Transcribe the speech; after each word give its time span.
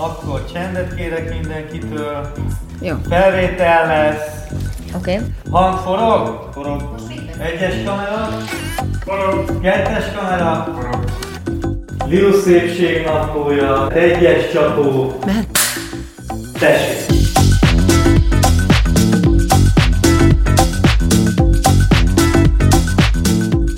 Akkor 0.00 0.44
csendet 0.52 0.94
kérek 0.94 1.40
mindenkitől. 1.40 2.32
Jó. 2.80 2.94
Felvétel 3.08 3.86
lesz. 3.86 4.46
Oké. 4.96 5.14
Okay. 5.14 5.26
Hang 5.50 5.78
forog? 5.78 6.48
Forog. 6.52 6.94
Egyes 7.38 7.84
kamera? 7.84 8.28
Forog. 9.00 9.60
Kettes 9.60 10.04
kamera? 10.16 10.72
Forog. 10.74 11.04
Liu 12.06 12.40
szépség 12.40 13.04
naplója. 13.04 13.90
Egyes 13.90 14.52
csapó. 14.52 15.18
Mehet? 15.26 15.58
Tessék. 16.58 17.17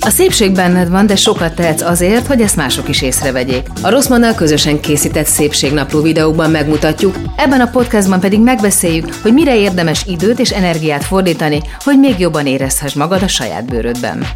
A 0.05 0.09
szépség 0.09 0.51
benned 0.51 0.89
van, 0.89 1.05
de 1.05 1.15
sokat 1.15 1.55
tehetsz 1.55 1.81
azért, 1.81 2.27
hogy 2.27 2.41
ezt 2.41 2.55
mások 2.55 2.89
is 2.89 3.01
észrevegyék. 3.01 3.67
A 3.81 3.89
Rosszmannal 3.89 4.33
közösen 4.33 4.79
készített 4.79 5.25
szépségnapló 5.25 6.01
videókban 6.01 6.51
megmutatjuk, 6.51 7.15
ebben 7.35 7.61
a 7.61 7.69
podcastban 7.69 8.19
pedig 8.19 8.39
megbeszéljük, 8.39 9.13
hogy 9.21 9.33
mire 9.33 9.57
érdemes 9.57 10.05
időt 10.07 10.39
és 10.39 10.49
energiát 10.49 11.03
fordítani, 11.03 11.61
hogy 11.79 11.99
még 11.99 12.19
jobban 12.19 12.45
érezhess 12.45 12.93
magad 12.93 13.21
a 13.21 13.27
saját 13.27 13.65
bőrödben. 13.65 14.27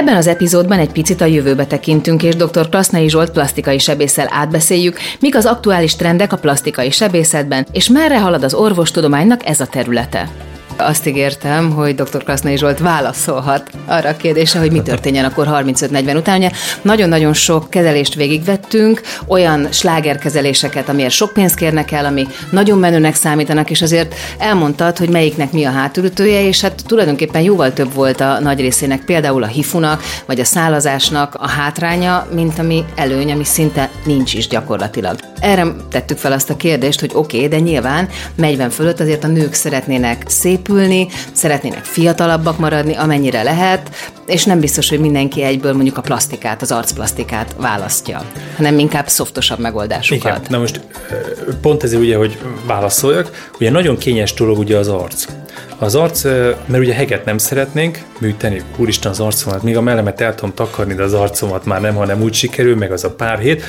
Ebben 0.00 0.16
az 0.16 0.26
epizódban 0.26 0.78
egy 0.78 0.92
picit 0.92 1.20
a 1.20 1.24
jövőbe 1.24 1.66
tekintünk, 1.66 2.22
és 2.22 2.34
dr. 2.36 2.68
Klasznai 2.68 3.08
Zsolt 3.08 3.30
plastikai 3.30 3.78
sebésszel 3.78 4.26
átbeszéljük, 4.30 4.98
mik 5.20 5.36
az 5.36 5.46
aktuális 5.46 5.96
trendek 5.96 6.32
a 6.32 6.36
plastikai 6.36 6.90
sebészetben, 6.90 7.66
és 7.72 7.88
merre 7.88 8.20
halad 8.20 8.44
az 8.44 8.54
orvostudománynak 8.54 9.46
ez 9.46 9.60
a 9.60 9.66
területe. 9.66 10.49
Azt 10.80 11.06
ígértem, 11.06 11.70
hogy 11.70 11.94
dr. 11.94 12.24
Klasznai 12.24 12.56
Zsolt 12.56 12.78
válaszolhat 12.78 13.70
arra 13.86 14.08
a 14.08 14.16
kérdésre, 14.16 14.60
hogy 14.60 14.72
mi 14.72 14.82
történjen 14.82 15.24
akkor 15.24 15.46
35-40 15.50 16.16
után. 16.16 16.38
Ugye 16.38 16.50
nagyon-nagyon 16.82 17.32
sok 17.32 17.70
kezelést 17.70 18.14
végigvettünk, 18.14 19.00
olyan 19.26 19.68
slágerkezeléseket, 19.72 20.88
amiért 20.88 21.10
sok 21.10 21.32
pénzt 21.32 21.54
kérnek 21.54 21.92
el, 21.92 22.04
ami 22.04 22.26
nagyon 22.50 22.78
menőnek 22.78 23.14
számítanak, 23.14 23.70
és 23.70 23.82
azért 23.82 24.14
elmondtad, 24.38 24.98
hogy 24.98 25.08
melyiknek 25.08 25.52
mi 25.52 25.64
a 25.64 25.70
hátulütője, 25.70 26.42
és 26.46 26.60
hát 26.60 26.82
tulajdonképpen 26.86 27.42
jóval 27.42 27.72
több 27.72 27.94
volt 27.94 28.20
a 28.20 28.40
nagy 28.40 28.60
részének, 28.60 29.04
például 29.04 29.42
a 29.42 29.46
hifunak, 29.46 30.02
vagy 30.26 30.40
a 30.40 30.44
szálazásnak 30.44 31.34
a 31.34 31.48
hátránya, 31.48 32.26
mint 32.34 32.58
ami 32.58 32.84
előny, 32.94 33.32
ami 33.32 33.44
szinte 33.44 33.90
nincs 34.04 34.34
is 34.34 34.48
gyakorlatilag. 34.48 35.18
Erre 35.40 35.66
tettük 35.90 36.18
fel 36.18 36.32
azt 36.32 36.50
a 36.50 36.56
kérdést, 36.56 37.00
hogy 37.00 37.10
oké, 37.14 37.36
okay, 37.36 37.48
de 37.48 37.58
nyilván 37.58 38.08
40 38.34 38.70
fölött 38.70 39.00
azért 39.00 39.24
a 39.24 39.28
nők 39.28 39.54
szeretnének 39.54 40.24
szépülni, 40.70 41.08
szeretnének 41.32 41.84
fiatalabbak 41.84 42.58
maradni, 42.58 42.94
amennyire 42.94 43.42
lehet, 43.42 43.90
és 44.26 44.44
nem 44.44 44.60
biztos, 44.60 44.88
hogy 44.88 45.00
mindenki 45.00 45.42
egyből 45.42 45.72
mondjuk 45.72 45.96
a 45.96 46.00
plastikát, 46.00 46.62
az 46.62 46.72
arcplastikát 46.72 47.54
választja, 47.58 48.22
hanem 48.56 48.78
inkább 48.78 49.08
szoftosabb 49.08 49.58
megoldásokat. 49.58 50.24
Igen, 50.24 50.40
na 50.48 50.58
most 50.58 50.80
pont 51.60 51.82
ezért 51.82 52.02
ugye, 52.02 52.16
hogy 52.16 52.38
válaszoljak, 52.66 53.50
ugye 53.58 53.70
nagyon 53.70 53.96
kényes 53.96 54.34
dolog 54.34 54.58
ugye 54.58 54.76
az 54.76 54.88
arc. 54.88 55.26
Az 55.78 55.94
arc, 55.94 56.24
mert 56.66 56.78
ugye 56.78 56.94
heget 56.94 57.24
nem 57.24 57.38
szeretnénk 57.38 57.98
műteni, 58.18 58.62
úristen 58.76 59.10
az 59.10 59.20
arcomat, 59.20 59.62
még 59.62 59.76
a 59.76 59.80
mellemet 59.80 60.20
el 60.20 60.34
tudom 60.34 60.54
takarni, 60.54 60.94
de 60.94 61.02
az 61.02 61.12
arcomat 61.12 61.64
már 61.64 61.80
nem, 61.80 61.94
hanem 61.94 62.22
úgy 62.22 62.34
sikerül, 62.34 62.76
meg 62.76 62.92
az 62.92 63.04
a 63.04 63.10
pár 63.10 63.38
hét, 63.38 63.62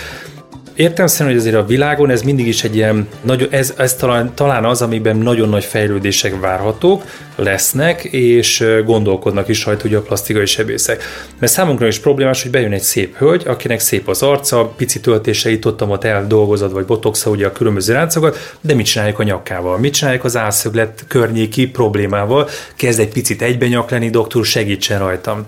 Értem 0.76 1.08
szerint, 1.08 1.38
hogy 1.38 1.48
azért 1.48 1.64
a 1.64 1.66
világon 1.66 2.10
ez 2.10 2.22
mindig 2.22 2.48
is 2.48 2.64
egy 2.64 2.76
ilyen, 2.76 3.08
nagy, 3.22 3.48
ez, 3.52 3.74
ez 3.78 3.94
talán, 3.94 4.32
talán 4.36 4.66
az, 4.66 4.82
amiben 4.82 5.18
nagyon 5.18 5.50
nagy 5.50 5.66
fejlődések 5.66 6.40
várhatók, 6.40 7.04
lesznek, 7.36 8.04
és 8.04 8.66
gondolkodnak 8.86 9.48
is 9.48 9.66
rajta 9.66 9.88
ugye 9.88 9.98
a 9.98 10.02
plastikai 10.02 10.46
sebészek. 10.46 11.04
Mert 11.40 11.52
számunkra 11.52 11.88
is 11.88 12.00
problémás, 12.00 12.42
hogy 12.42 12.52
bejön 12.52 12.72
egy 12.72 12.82
szép 12.82 13.18
hölgy, 13.18 13.44
akinek 13.48 13.80
szép 13.80 14.08
az 14.08 14.22
arca, 14.22 14.74
pici 14.78 15.00
töltéseit 15.00 15.66
itt 15.66 15.82
ott 15.82 16.04
eldolgozod, 16.04 16.72
vagy 16.72 16.86
botoxa 16.86 17.30
ugye 17.30 17.46
a 17.46 17.52
különböző 17.52 17.94
ráncokat, 17.94 18.56
de 18.62 18.74
mit 18.74 18.86
csináljuk 18.86 19.20
a 19.20 19.24
nyakával? 19.24 19.78
Mit 19.78 19.94
csináljuk 19.94 20.24
az 20.24 20.38
álszöglet 20.38 21.04
környéki 21.08 21.68
problémával? 21.68 22.50
Kezd 22.76 23.00
egy 23.00 23.12
picit 23.12 23.42
egybenyak 23.42 23.90
lenni, 23.90 24.10
doktor, 24.10 24.46
segítsen 24.46 25.00
rajtam. 25.00 25.46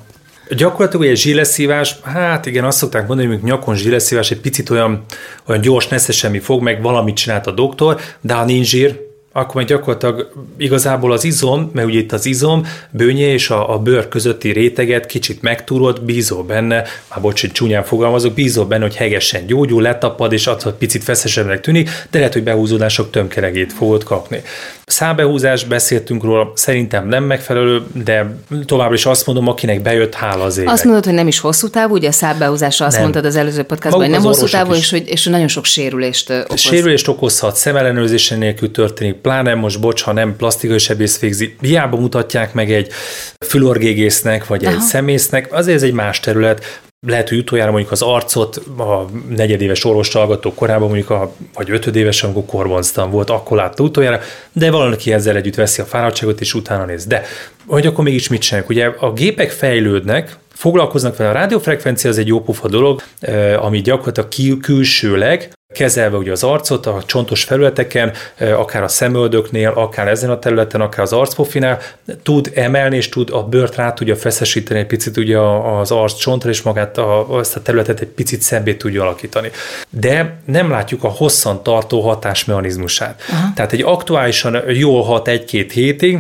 Gyakorlatilag 0.56 1.06
egy 1.06 1.18
zsíleszívás, 1.18 1.96
hát 2.02 2.46
igen, 2.46 2.64
azt 2.64 2.78
szokták 2.78 3.08
mondani, 3.08 3.28
hogy 3.28 3.44
nyakon 3.44 3.75
zsíleszívás 3.75 4.31
egy 4.31 4.40
picit 4.40 4.69
olyan, 4.69 5.06
olyan 5.46 5.62
gyors, 5.62 5.88
nesze 5.88 6.12
semmi 6.12 6.40
fog, 6.40 6.62
meg 6.62 6.81
valamit 6.81 7.16
csinált 7.16 7.47
a 7.47 7.52
doktor, 7.52 8.00
de 8.22 8.34
ha 8.34 8.46
nincs 8.46 8.68
zsír, 8.68 9.12
akkor 9.36 9.56
meg 9.56 9.66
gyakorlatilag 9.66 10.31
igazából 10.58 11.12
az 11.12 11.24
izom, 11.24 11.69
mert 11.74 11.88
ugye 11.88 12.00
itt 12.00 12.12
az 12.12 12.25
izom, 12.25 12.66
bőnye 12.92 13.25
és 13.25 13.50
a, 13.50 13.74
a 13.74 13.80
bőr 13.80 14.08
közötti 14.08 14.52
réteget 14.52 15.06
kicsit 15.06 15.42
megtúrod, 15.42 16.02
bízol 16.02 16.44
benne, 16.44 16.84
már 17.09 17.22
bocs, 17.22 17.42
hogy 17.42 17.52
csúnyán 17.52 17.84
fogalmazok, 17.84 18.34
bízol 18.34 18.66
benne, 18.66 18.84
hogy 18.84 18.96
hegesen 18.96 19.46
gyógyul, 19.46 19.81
letapad, 19.81 20.34
és 20.34 20.47
attól 20.47 20.72
picit 20.72 21.03
feszesebbnek 21.03 21.62
tűnik, 21.62 21.90
de 22.12 22.18
lehet, 22.18 22.34
hogy 22.34 22.44
behúzódások 22.44 23.09
tömkeregét 23.09 23.74
fogod 23.74 24.03
kapni. 24.03 24.42
Szábehúzás, 24.86 25.64
beszéltünk 25.64 26.24
róla, 26.24 26.52
szerintem 26.56 27.08
nem 27.08 27.24
megfelelő, 27.24 27.84
de 28.04 28.36
továbbra 28.66 28.94
is 28.94 29.06
azt 29.06 29.26
mondom, 29.26 29.48
akinek 29.48 29.82
bejött, 29.82 30.14
hála 30.14 30.44
az 30.44 30.62
Azt 30.66 30.84
mondod, 30.84 31.06
hogy 31.06 31.14
nem 31.14 31.28
is 31.28 31.40
hosszú 31.40 31.68
távú, 31.68 31.96
ugye 31.96 32.08
a 32.08 32.12
szábehúzásra 32.12 32.86
azt 32.86 32.94
nem. 32.94 33.04
mondtad 33.04 33.26
az 33.26 33.36
előző 33.36 33.64
podcastban, 33.64 34.02
hogy 34.02 34.12
nem 34.12 34.22
hosszú 34.22 34.46
távú, 34.46 34.74
és 34.74 34.90
hogy, 34.90 35.08
és 35.08 35.26
nagyon 35.26 35.48
sok 35.48 35.66
sérülést 35.66 36.30
okoz. 36.30 36.60
Sérülést 36.60 37.08
okozhat, 37.08 37.56
szemellenőrzésen 37.56 38.38
nélkül 38.38 38.72
történik, 38.72 39.14
pláne 39.14 39.54
most 39.54 39.80
bocs, 39.80 40.02
ha 40.02 40.12
nem 40.12 40.36
plastikai 40.36 40.78
sebész 40.78 41.20
végzi, 41.20 41.56
hiába 41.62 41.98
mutatják 41.98 42.54
meg 42.54 42.72
egy 42.72 42.92
fülorgégésznek, 43.46 44.48
vagy 44.48 44.66
Aha. 44.66 44.74
egy 44.74 44.82
szemésznek, 44.82 45.54
azért 45.54 45.78
ez 45.78 45.84
egy 45.84 45.94
más 45.94 46.20
terület, 46.20 46.82
lehet, 47.08 47.30
hogy 47.30 47.38
utoljára 47.38 47.72
mondjuk 47.72 47.91
az 47.91 48.02
arcot 48.02 48.56
a 48.78 49.06
negyedéves 49.30 49.86
orvos 49.86 50.14
hallgató 50.14 50.53
korában, 50.53 50.88
mondjuk 50.88 51.09
a, 51.09 51.34
vagy 51.53 51.69
ötödéves, 51.69 52.24
amikor 52.24 52.46
korbonctan 52.46 53.12
volt, 53.12 53.30
akkor 53.30 53.58
látta 53.58 53.84
utoljára, 53.84 54.19
de 54.52 54.72
valaki 54.72 55.13
ezzel 55.13 55.36
együtt 55.36 55.56
veszi 55.56 55.81
a 55.81 55.86
fáradtságot, 55.86 56.42
és 56.42 56.53
utána 56.53 56.86
néz. 56.86 57.06
De 57.06 57.24
hogy 57.66 57.86
akkor 57.86 58.03
mégis 58.03 58.28
mit 58.28 58.42
csináljuk? 58.42 58.69
Ugye 58.69 58.86
a 58.86 59.13
gépek 59.13 59.52
fejlődnek, 59.52 60.38
foglalkoznak 60.53 61.18
vele. 61.18 61.30
A 61.30 61.34
rádiófrekvencia 61.34 62.09
az 62.09 62.18
egy 62.18 62.28
jó 62.28 62.42
pofa 62.42 62.68
dolog, 62.68 63.02
eh, 63.19 63.66
ami 63.66 63.81
gyakorlatilag 63.81 64.59
külsőleg 64.59 65.53
kezelve 65.74 66.18
ugye 66.18 66.32
az 66.32 66.44
arcot 66.44 66.86
a 66.86 67.04
csontos 67.06 67.44
felületeken, 67.44 68.12
akár 68.40 68.84
a 68.84 68.88
szemöldöknél, 68.88 69.70
akár 69.70 70.08
ezen 70.08 70.30
a 70.30 70.40
területen, 70.40 70.82
akár 70.82 71.02
az 71.02 71.14
arcpofinál, 71.14 71.80
tud 72.24 72.52
emelni 72.56 72.96
és 72.96 73.10
tud 73.10 73.30
a 73.32 73.44
bőrt 73.44 73.76
rá 73.76 73.94
tudja 73.94 74.16
feszesíteni 74.16 74.80
egy 74.80 74.88
picit 74.88 75.18
ugye 75.18 75.40
az 75.40 75.92
arc 75.92 76.18
csontra, 76.18 76.50
és 76.50 76.62
magát 76.62 76.98
a, 76.98 77.38
azt 77.38 77.56
a 77.56 77.62
területet 77.62 78.00
egy 78.00 78.08
picit 78.08 78.42
szebbé 78.42 78.74
tudja 78.74 79.02
alakítani. 79.02 79.52
De 79.90 80.38
nem 80.46 80.70
látjuk 80.70 81.04
a 81.04 81.08
hosszan 81.10 81.64
tartó 81.64 82.02
hatásmechanizmusát. 82.02 83.22
Aha. 83.30 83.54
Tehát 83.56 83.72
egy 83.72 83.82
aktuálisan 83.82 84.62
jól 84.68 85.04
hat 85.04 85.28
egy-két 85.28 85.72
hétig, 85.72 86.20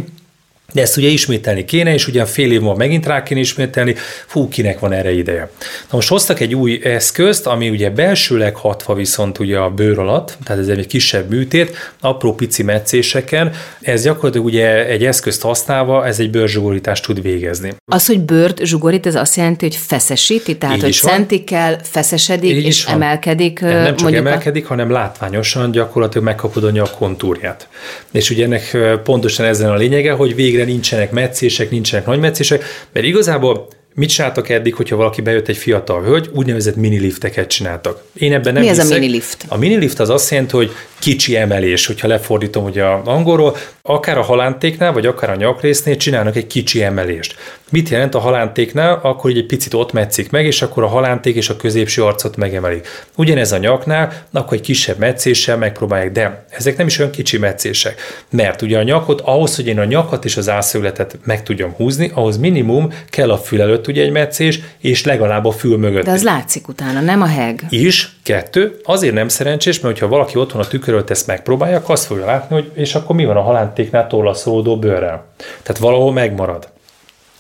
de 0.73 0.81
ezt 0.81 0.97
ugye 0.97 1.07
ismételni 1.07 1.65
kéne, 1.65 1.93
és 1.93 2.07
ugye 2.07 2.25
fél 2.25 2.51
év 2.51 2.59
múlva 2.59 2.75
megint 2.75 3.05
rá 3.05 3.23
kéne 3.23 3.39
ismételni, 3.39 3.95
fú, 4.27 4.47
kinek 4.47 4.79
van 4.79 4.91
erre 4.91 5.11
ideje. 5.11 5.49
Na 5.59 5.95
most 5.95 6.09
hoztak 6.09 6.39
egy 6.39 6.55
új 6.55 6.79
eszközt, 6.83 7.47
ami 7.47 7.69
ugye 7.69 7.89
belsőleg 7.89 8.55
hatva 8.55 8.93
viszont 8.93 9.39
ugye 9.39 9.57
a 9.57 9.69
bőr 9.69 9.99
alatt, 9.99 10.37
tehát 10.43 10.61
ez 10.61 10.67
egy 10.67 10.87
kisebb 10.87 11.29
műtét, 11.29 11.93
apró 11.99 12.35
pici 12.35 12.63
meccéseken, 12.63 13.51
ez 13.81 14.03
gyakorlatilag 14.03 14.45
ugye 14.45 14.87
egy 14.87 15.05
eszközt 15.05 15.41
használva, 15.41 16.05
ez 16.05 16.19
egy 16.19 16.29
bőrzsugorítást 16.29 17.05
tud 17.05 17.21
végezni. 17.21 17.73
Az, 17.85 18.05
hogy 18.05 18.19
bőrt 18.19 18.65
zsugorít, 18.65 19.05
ez 19.05 19.15
azt 19.15 19.35
jelenti, 19.35 19.65
hogy 19.65 19.75
feszesíti, 19.75 20.57
tehát 20.57 20.75
Így 20.75 20.81
hogy 20.81 20.93
szentikkel 20.93 21.79
feszesedik 21.83 22.55
Így 22.55 22.65
és 22.65 22.85
emelkedik. 22.85 23.59
Nem, 23.59 23.81
nem 23.81 23.95
csak 23.95 24.13
emelkedik, 24.13 24.65
a... 24.65 24.67
hanem 24.67 24.91
látványosan 24.91 25.71
gyakorlatilag 25.71 26.25
megkapod 26.25 26.63
a 26.63 26.69
nyak 26.69 26.95
kontúrját. 26.97 27.67
És 28.11 28.29
ugye 28.29 28.43
ennek 28.43 28.77
pontosan 29.03 29.45
ezen 29.45 29.69
a 29.69 29.75
lényege, 29.75 30.11
hogy 30.11 30.35
végre 30.35 30.62
nincsenek 30.65 31.11
meccések, 31.11 31.69
nincsenek 31.69 32.05
nagy 32.05 32.19
meccések, 32.19 32.63
mert 32.93 33.05
igazából 33.05 33.67
Mit 33.95 34.09
csináltak 34.09 34.49
eddig, 34.49 34.73
hogyha 34.75 34.95
valaki 34.95 35.21
bejött 35.21 35.47
egy 35.47 35.57
fiatal 35.57 36.03
hölgy, 36.03 36.29
úgynevezett 36.33 36.75
minilifteket 36.75 37.47
csináltak. 37.47 38.03
Én 38.13 38.33
ebben 38.33 38.53
nem 38.53 38.61
Mi 38.61 38.67
hiszek. 38.67 38.83
ez 38.83 38.91
a 38.91 38.93
minilift? 38.93 39.45
A 39.47 39.57
minilift 39.57 39.99
az 39.99 40.09
azt 40.09 40.31
jelenti, 40.31 40.55
hogy 40.55 40.71
kicsi 41.03 41.35
emelés, 41.35 41.85
hogyha 41.85 42.07
lefordítom 42.07 42.63
ugye 42.63 42.83
a 42.83 43.01
angolról, 43.05 43.55
akár 43.81 44.17
a 44.17 44.21
halántéknál, 44.21 44.93
vagy 44.93 45.05
akár 45.05 45.29
a 45.29 45.35
nyakrésznél 45.35 45.97
csinálnak 45.97 46.35
egy 46.35 46.47
kicsi 46.47 46.83
emelést. 46.83 47.35
Mit 47.69 47.89
jelent 47.89 48.15
a 48.15 48.19
halántéknál? 48.19 48.99
Akkor 49.03 49.31
egy 49.31 49.45
picit 49.45 49.73
ott 49.73 49.91
metszik 49.91 50.31
meg, 50.31 50.45
és 50.45 50.61
akkor 50.61 50.83
a 50.83 50.87
halánték 50.87 51.35
és 51.35 51.49
a 51.49 51.55
középső 51.55 52.03
arcot 52.03 52.35
megemelik. 52.35 52.87
Ugyanez 53.15 53.51
a 53.51 53.57
nyaknál, 53.57 54.13
akkor 54.31 54.57
egy 54.57 54.63
kisebb 54.63 54.97
meccéssel 54.97 55.57
megpróbálják, 55.57 56.11
de 56.11 56.45
ezek 56.49 56.77
nem 56.77 56.87
is 56.87 56.99
olyan 56.99 57.11
kicsi 57.11 57.37
meccések. 57.37 58.01
Mert 58.29 58.61
ugye 58.61 58.77
a 58.77 58.83
nyakot, 58.83 59.21
ahhoz, 59.21 59.55
hogy 59.55 59.67
én 59.67 59.79
a 59.79 59.83
nyakat 59.83 60.25
és 60.25 60.37
az 60.37 60.49
álszögletet 60.49 61.17
meg 61.23 61.43
tudjam 61.43 61.71
húzni, 61.71 62.11
ahhoz 62.13 62.37
minimum 62.37 62.93
kell 63.09 63.31
a 63.31 63.37
fül 63.37 63.61
előtt 63.61 63.87
ugye 63.87 64.03
egy 64.03 64.11
meccés, 64.11 64.59
és 64.79 65.05
legalább 65.05 65.45
a 65.45 65.51
fül 65.51 65.77
mögött. 65.77 66.05
De 66.05 66.11
az 66.11 66.23
látszik 66.23 66.67
utána, 66.67 66.99
nem 66.99 67.21
a 67.21 67.27
heg. 67.27 67.65
Is, 67.69 68.15
kettő, 68.23 68.79
azért 68.83 69.13
nem 69.13 69.27
szerencsés, 69.27 69.79
mert 69.79 69.99
ha 69.99 70.07
valaki 70.07 70.37
otthon 70.37 70.61
a 70.61 70.65
tükörölt 70.93 71.09
ezt 71.09 71.27
megpróbálja, 71.27 71.77
akkor 71.77 71.91
azt 71.91 72.05
fogja 72.05 72.25
látni, 72.25 72.55
hogy 72.55 72.71
és 72.73 72.95
akkor 72.95 73.15
mi 73.15 73.25
van 73.25 73.37
a 73.37 73.41
halántéknál 73.41 74.07
tollaszolódó 74.07 74.79
bőrrel. 74.79 75.25
Tehát 75.63 75.81
valahol 75.81 76.13
megmarad. 76.13 76.69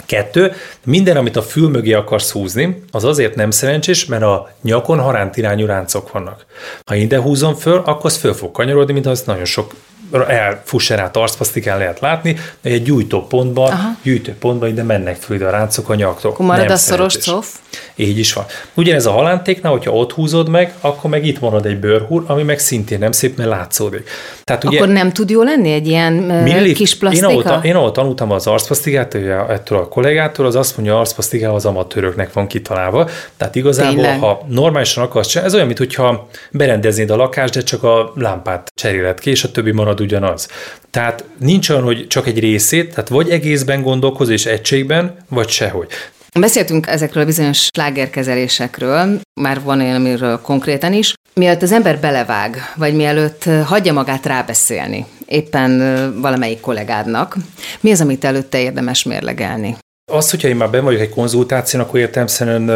Kettő, 0.05 0.51
minden, 0.85 1.17
amit 1.17 1.35
a 1.35 1.41
fül 1.41 1.69
mögé 1.69 1.93
akarsz 1.93 2.31
húzni, 2.31 2.83
az 2.91 3.03
azért 3.03 3.35
nem 3.35 3.51
szerencsés, 3.51 4.05
mert 4.05 4.23
a 4.23 4.49
nyakon 4.61 4.99
haránt 4.99 5.37
irányú 5.37 5.65
ráncok 5.65 6.11
vannak. 6.11 6.45
Ha 6.85 6.95
ide 6.95 7.19
húzom 7.19 7.53
föl, 7.53 7.77
akkor 7.77 8.05
az 8.05 8.17
föl 8.17 8.33
fog 8.33 8.51
kanyarodni, 8.51 8.93
mint 8.93 9.05
az 9.05 9.21
nagyon 9.21 9.45
sok 9.45 9.73
elfusserát 10.27 11.17
arcpasztikán 11.17 11.77
lehet 11.77 11.99
látni, 11.99 12.35
egy 12.61 12.83
gyújtópontban, 12.83 13.97
gyűjtőpontban 14.03 14.69
ide 14.69 14.83
mennek 14.83 15.15
föl 15.15 15.35
ide 15.35 15.45
a 15.45 15.49
ráncok 15.49 15.89
a 15.89 15.95
nyaktól. 15.95 16.31
Akkor 16.31 16.45
marad 16.45 16.71
a 16.71 16.75
szoros 16.75 17.17
cof? 17.17 17.47
Így 17.95 18.19
is 18.19 18.33
van. 18.33 18.45
Ugyanez 18.73 19.05
a 19.05 19.11
halántéknál, 19.11 19.71
hogyha 19.71 19.91
ott 19.91 20.11
húzod 20.11 20.49
meg, 20.49 20.73
akkor 20.81 21.09
meg 21.09 21.25
itt 21.25 21.39
marad 21.39 21.65
egy 21.65 21.79
bőrhúr, 21.79 22.23
ami 22.27 22.43
meg 22.43 22.59
szintén 22.59 22.99
nem 22.99 23.11
szép, 23.11 23.37
mert 23.37 23.49
látszódik. 23.49 24.09
Tehát 24.43 24.63
ugye, 24.63 24.77
akkor 24.77 24.93
nem 24.93 25.11
tud 25.11 25.29
jó 25.29 25.43
lenni 25.43 25.71
egy 25.71 25.87
ilyen 25.87 26.13
milli, 26.13 26.73
kis 26.73 26.97
plastika? 26.97 27.31
Én 27.31 27.39
ahol, 27.39 27.63
én 27.63 27.75
ahol 27.75 27.91
tanultam 27.91 28.31
az 28.31 28.47
arcpasztikát, 28.47 29.15
ettől 29.49 29.77
a 29.77 29.87
kollégától, 29.87 30.45
az 30.45 30.55
azt 30.55 30.77
mondja, 30.77 30.93
hogy 30.93 31.01
arcplasztika 31.01 31.53
az 31.53 31.65
amatőröknek 31.65 32.33
van 32.33 32.47
kitalálva. 32.47 33.09
Tehát 33.37 33.55
igazából, 33.55 33.93
Tényleg? 33.93 34.19
ha 34.19 34.45
normálisan 34.47 35.03
akarsz 35.03 35.35
ez 35.35 35.53
olyan, 35.53 35.67
mintha 35.67 36.27
berendeznéd 36.51 37.09
a 37.09 37.15
lakást, 37.15 37.53
de 37.53 37.61
csak 37.61 37.83
a 37.83 38.11
lámpát 38.15 38.71
cseréled 38.75 39.19
ki, 39.19 39.29
és 39.29 39.43
a 39.43 39.51
többi 39.51 39.71
marad 39.71 39.92
ugyanaz. 39.99 40.47
Tehát 40.91 41.23
nincs 41.39 41.69
olyan, 41.69 41.83
hogy 41.83 42.07
csak 42.07 42.27
egy 42.27 42.39
részét, 42.39 42.89
tehát 42.89 43.09
vagy 43.09 43.29
egészben 43.29 43.81
gondolkoz 43.81 44.29
és 44.29 44.45
egységben, 44.45 45.15
vagy 45.29 45.49
sehogy. 45.49 45.87
Beszéltünk 46.39 46.87
ezekről 46.87 47.23
a 47.23 47.25
bizonyos 47.25 47.57
slágerkezelésekről, 47.57 49.19
már 49.41 49.61
van 49.61 49.79
olyan, 49.79 49.95
amiről 49.95 50.41
konkrétan 50.41 50.93
is. 50.93 51.13
Mielőtt 51.33 51.61
az 51.61 51.71
ember 51.71 51.99
belevág, 51.99 52.57
vagy 52.75 52.95
mielőtt 52.95 53.43
hagyja 53.65 53.93
magát 53.93 54.25
rábeszélni, 54.25 55.05
éppen 55.25 55.79
valamelyik 56.21 56.59
kollégádnak, 56.59 57.35
mi 57.79 57.91
az, 57.91 58.01
amit 58.01 58.23
előtte 58.23 58.61
érdemes 58.61 59.03
mérlegelni? 59.03 59.75
Az, 60.13 60.29
hogyha 60.29 60.47
én 60.47 60.55
már 60.55 60.69
ben 60.69 60.83
vagyok 60.83 61.01
egy 61.01 61.09
konzultáción, 61.09 61.81
akkor 61.81 61.99
értem 61.99 62.27
szerint, 62.27 62.71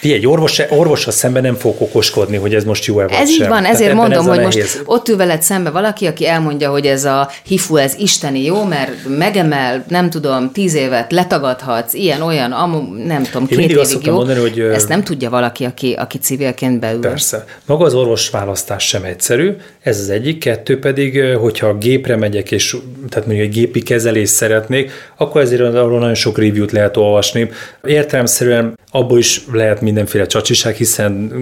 egy 0.00 0.26
orvos, 0.26 0.62
orvossal 0.68 1.12
szemben 1.12 1.42
nem 1.42 1.54
fog 1.54 1.74
okoskodni, 1.78 2.36
hogy 2.36 2.54
ez 2.54 2.64
most 2.64 2.84
jó-e 2.84 3.06
vagy 3.06 3.16
Ez 3.20 3.30
így 3.30 3.46
van, 3.48 3.64
ezért 3.64 3.94
mondom, 3.94 4.18
ez 4.18 4.26
hogy 4.26 4.44
most 4.44 4.82
ott 4.84 5.08
ül 5.08 5.16
veled 5.16 5.42
szembe 5.42 5.70
valaki, 5.70 6.06
aki 6.06 6.26
elmondja, 6.26 6.70
hogy 6.70 6.86
ez 6.86 7.04
a 7.04 7.30
hifu, 7.44 7.76
ez 7.76 7.94
isteni 7.98 8.44
jó, 8.44 8.64
mert 8.64 8.90
megemel, 9.18 9.84
nem 9.88 10.10
tudom, 10.10 10.52
tíz 10.52 10.74
évet 10.74 11.12
letagadhatsz, 11.12 11.94
ilyen, 11.94 12.22
olyan, 12.22 12.52
amu, 12.52 13.04
nem 13.06 13.22
tudom, 13.22 13.46
én 13.50 13.58
két 13.58 13.70
évig 13.70 14.06
jó. 14.06 14.14
Mondani, 14.14 14.40
hogy, 14.40 14.60
Ezt 14.60 14.88
nem 14.88 15.02
tudja 15.02 15.30
valaki, 15.30 15.64
aki, 15.64 15.92
aki 15.92 16.18
civilként 16.18 16.80
beül. 16.80 17.00
Persze. 17.00 17.44
Maga 17.66 17.84
az 17.84 17.94
orvos 17.94 18.30
választás 18.30 18.86
sem 18.86 19.04
egyszerű, 19.04 19.56
ez 19.80 19.98
az 19.98 20.10
egyik, 20.10 20.38
kettő 20.38 20.78
pedig, 20.78 21.22
hogyha 21.34 21.78
gépre 21.78 22.16
megyek, 22.16 22.50
és 22.50 22.76
tehát 23.08 23.26
mondjuk 23.26 23.48
egy 23.48 23.54
gépi 23.54 23.82
kezelést 23.82 24.32
szeretnék, 24.32 24.90
akkor 25.16 25.40
ezért 25.40 25.60
arról 25.60 25.98
nagyon 25.98 26.14
sok 26.14 26.38
review-t 26.38 26.72
lehet 26.78 26.96
olvasni. 26.96 27.50
Értelemszerűen 27.84 28.78
abból 28.90 29.18
is 29.18 29.44
lehet 29.52 29.80
mindenféle 29.80 30.26
csacsiság, 30.26 30.74
hiszen 30.74 31.32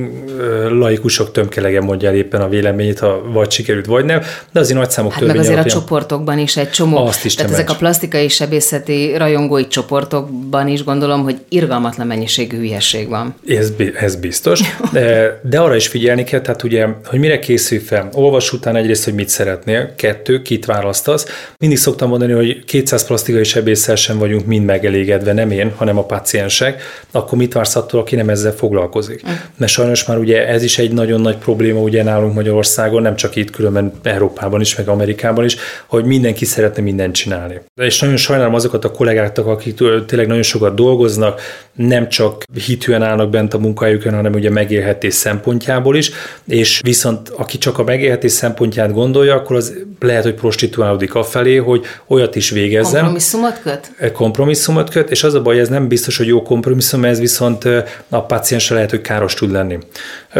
laikusok 0.68 1.32
tömkelege 1.32 1.80
mondja 1.80 2.08
el 2.08 2.14
éppen 2.14 2.40
a 2.40 2.48
véleményét, 2.48 2.98
ha 2.98 3.22
vagy 3.32 3.50
sikerült, 3.50 3.86
vagy 3.86 4.04
nem, 4.04 4.20
de 4.52 4.60
azért 4.60 4.78
nagy 4.78 4.90
számok 4.90 5.12
hát 5.12 5.20
meg 5.20 5.36
azért 5.36 5.52
alapján, 5.52 5.76
a 5.76 5.80
csoportokban 5.80 6.38
is 6.38 6.56
egy 6.56 6.70
csomó, 6.70 6.96
azt 6.96 7.24
is 7.24 7.34
tehát 7.34 7.52
ezek 7.52 7.70
a 7.70 7.74
plastikai 7.74 8.28
sebészeti 8.28 9.16
rajongói 9.16 9.66
csoportokban 9.66 10.68
is 10.68 10.84
gondolom, 10.84 11.22
hogy 11.22 11.36
irgalmatlan 11.48 12.06
mennyiségű 12.06 12.56
hülyeség 12.56 13.08
van. 13.08 13.34
Ez, 13.48 13.72
ez 14.00 14.16
biztos, 14.16 14.60
de, 14.92 15.40
de 15.42 15.58
arra 15.60 15.74
is 15.74 15.86
figyelni 15.86 16.24
kell, 16.24 16.40
tehát 16.40 16.62
ugye, 16.62 16.86
hogy 17.04 17.18
mire 17.18 17.38
készül 17.38 17.80
fel. 17.80 18.08
Olvas 18.12 18.52
után 18.52 18.76
egyrészt, 18.76 19.04
hogy 19.04 19.14
mit 19.14 19.28
szeretnél, 19.28 19.94
kettő, 19.96 20.42
kit 20.42 20.64
választasz. 20.64 21.26
Mindig 21.58 21.78
szoktam 21.78 22.08
mondani, 22.08 22.32
hogy 22.32 22.64
200 22.64 23.06
plastikai 23.06 23.44
sebésszel 23.44 23.96
sem 23.96 24.18
vagyunk 24.18 24.46
mind 24.46 24.64
megelégedve, 24.64 25.15
nem 25.22 25.50
én, 25.50 25.72
hanem 25.76 25.98
a 25.98 26.04
paciensek, 26.04 26.82
akkor 27.10 27.38
mit 27.38 27.52
vársz 27.52 27.76
attól, 27.76 28.00
aki 28.00 28.16
nem 28.16 28.28
ezzel 28.28 28.52
foglalkozik? 28.52 29.26
Mm. 29.28 29.32
Mert 29.56 29.72
sajnos 29.72 30.04
már 30.04 30.18
ugye 30.18 30.48
ez 30.48 30.62
is 30.62 30.78
egy 30.78 30.92
nagyon 30.92 31.20
nagy 31.20 31.36
probléma 31.36 31.80
ugye 31.80 32.02
nálunk 32.02 32.34
Magyarországon, 32.34 33.02
nem 33.02 33.16
csak 33.16 33.36
itt, 33.36 33.50
különben 33.50 33.92
Európában 34.02 34.60
is, 34.60 34.76
meg 34.76 34.88
Amerikában 34.88 35.44
is, 35.44 35.56
hogy 35.86 36.04
mindenki 36.04 36.44
szeretne 36.44 36.82
mindent 36.82 37.14
csinálni. 37.14 37.60
És 37.74 38.00
nagyon 38.00 38.16
sajnálom 38.16 38.54
azokat 38.54 38.84
a 38.84 38.90
kollégákat, 38.90 39.38
akik 39.38 39.74
tényleg 40.06 40.26
nagyon 40.26 40.42
sokat 40.42 40.74
dolgoznak, 40.74 41.40
nem 41.72 42.08
csak 42.08 42.44
hitűen 42.66 43.02
állnak 43.02 43.30
bent 43.30 43.54
a 43.54 43.58
munkahelyükön, 43.58 44.14
hanem 44.14 44.32
ugye 44.32 44.50
megélhetés 44.50 45.14
szempontjából 45.14 45.96
is, 45.96 46.10
és 46.46 46.80
viszont 46.82 47.28
aki 47.28 47.58
csak 47.58 47.78
a 47.78 47.84
megélhetés 47.84 48.32
szempontját 48.32 48.92
gondolja, 48.92 49.34
akkor 49.34 49.56
az 49.56 49.74
lehet, 50.00 50.22
hogy 50.22 50.34
prostituálódik 50.34 51.14
afelé, 51.14 51.56
hogy 51.56 51.84
olyat 52.06 52.36
is 52.36 52.50
végezzen. 52.50 53.00
Kompromisszumot 53.00 53.60
köt? 53.62 54.12
Kompromisszumot 54.12 54.90
köt, 54.90 55.05
és 55.10 55.22
az 55.22 55.34
a 55.34 55.42
baj, 55.42 55.58
ez 55.58 55.68
nem 55.68 55.88
biztos, 55.88 56.16
hogy 56.16 56.26
jó 56.26 56.42
kompromisszum, 56.42 57.04
ez 57.04 57.20
viszont 57.20 57.64
a 58.08 58.22
páciensre 58.22 58.74
lehet, 58.74 58.90
hogy 58.90 59.00
káros 59.00 59.34
tud 59.34 59.50
lenni. 59.50 59.78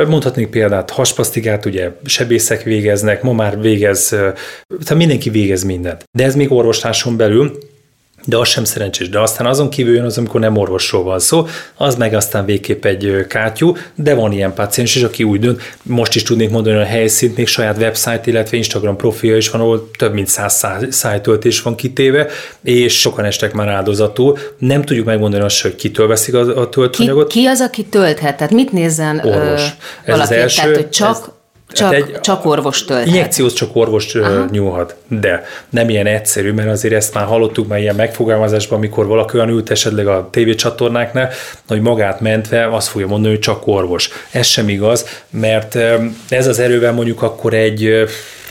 Mondhatnék 0.09 0.49
példát, 0.49 0.91
haspasztikát 0.91 1.65
ugye 1.65 1.91
sebészek 2.05 2.63
végeznek, 2.63 3.23
ma 3.23 3.33
már 3.33 3.61
végez, 3.61 4.09
tehát 4.09 4.97
mindenki 4.97 5.31
végez 5.31 5.63
mindent. 5.63 6.05
De 6.13 6.25
ez 6.25 6.35
még 6.35 6.53
orvosláson 6.53 7.17
belül, 7.17 7.59
de 8.29 8.37
az 8.37 8.49
sem 8.49 8.65
szerencsés. 8.65 9.09
De 9.09 9.21
aztán 9.21 9.47
azon 9.47 9.71
kívül 9.71 9.95
jön 9.95 10.05
az, 10.05 10.19
amikor 10.19 10.41
nem 10.41 10.57
orvosról 10.57 11.03
van 11.03 11.19
szó, 11.19 11.47
az 11.75 11.95
meg 11.95 12.15
aztán 12.15 12.45
végképp 12.45 12.85
egy 12.85 13.27
kátyú, 13.29 13.77
de 13.95 14.15
van 14.15 14.33
ilyen 14.33 14.55
páciens 14.55 14.95
is, 14.95 15.03
aki 15.03 15.25
úgy 15.25 15.41
dönt, 15.41 15.61
most 15.83 16.15
is 16.15 16.23
tudnék 16.23 16.51
mondani 16.51 16.77
a 16.77 16.85
helyszínt, 16.85 17.37
még 17.37 17.47
saját 17.47 17.77
website, 17.77 18.21
illetve 18.25 18.57
Instagram 18.57 18.97
profilja 18.97 19.37
is 19.37 19.51
van, 19.51 19.61
ahol 19.61 19.91
több 19.99 20.13
mint 20.13 20.27
száz 20.29 20.67
szájtöltés 20.91 21.63
van 21.63 21.75
kitéve, 21.75 22.27
és 22.63 23.01
sokan 23.01 23.25
estek 23.25 23.53
már 23.53 23.69
áldozatul. 23.69 24.39
Nem 24.59 24.83
tudjuk 24.83 25.07
megmondani 25.07 25.43
azt, 25.43 25.63
hogy 25.63 25.77
kitől 25.77 26.07
veszik 26.07 26.35
a, 26.35 26.61
a 26.61 26.69
töltőanyagot. 26.69 27.29
Ki, 27.29 27.41
ki 27.41 27.47
az, 27.47 27.61
aki 27.61 27.85
tölthet? 27.85 28.37
Tehát 28.37 28.53
mit 28.53 28.73
nézzen 28.73 29.19
Orvos. 29.19 29.63
Ö, 29.63 30.11
ez 30.11 30.19
valaki? 30.19 30.23
Az 30.23 30.31
első, 30.31 30.61
Tehát, 30.61 30.77
hogy 30.77 30.89
csak 30.89 31.17
ez, 31.17 31.36
csak, 31.73 31.93
hát 31.93 31.95
egy, 31.95 32.21
csak 32.21 32.45
orvos 32.45 32.85
tölthet. 32.85 33.07
Injekciót 33.07 33.55
csak 33.55 33.77
orvos 33.77 34.15
Aha. 34.15 34.45
nyúlhat, 34.51 34.97
de 35.09 35.45
nem 35.71 35.89
ilyen 35.89 36.07
egyszerű, 36.07 36.53
mert 36.53 36.69
azért 36.69 36.95
ezt 36.95 37.15
már 37.15 37.25
hallottuk 37.25 37.67
már 37.67 37.79
ilyen 37.79 37.95
megfogalmazásban, 37.95 38.79
amikor 38.79 39.07
valaki 39.07 39.37
olyan 39.37 39.49
ült 39.49 39.71
esetleg 39.71 40.07
a 40.07 40.29
tévécsatornáknál, 40.31 41.31
hogy 41.69 41.81
magát 41.81 42.21
mentve 42.21 42.75
azt 42.75 42.89
fogja 42.89 43.07
mondani, 43.07 43.33
hogy 43.33 43.43
csak 43.43 43.67
orvos. 43.67 44.11
Ez 44.31 44.47
sem 44.47 44.69
igaz, 44.69 45.07
mert 45.31 45.75
ez 46.29 46.47
az 46.47 46.59
erővel 46.59 46.93
mondjuk 46.93 47.23
akkor 47.23 47.55
egy 47.55 48.07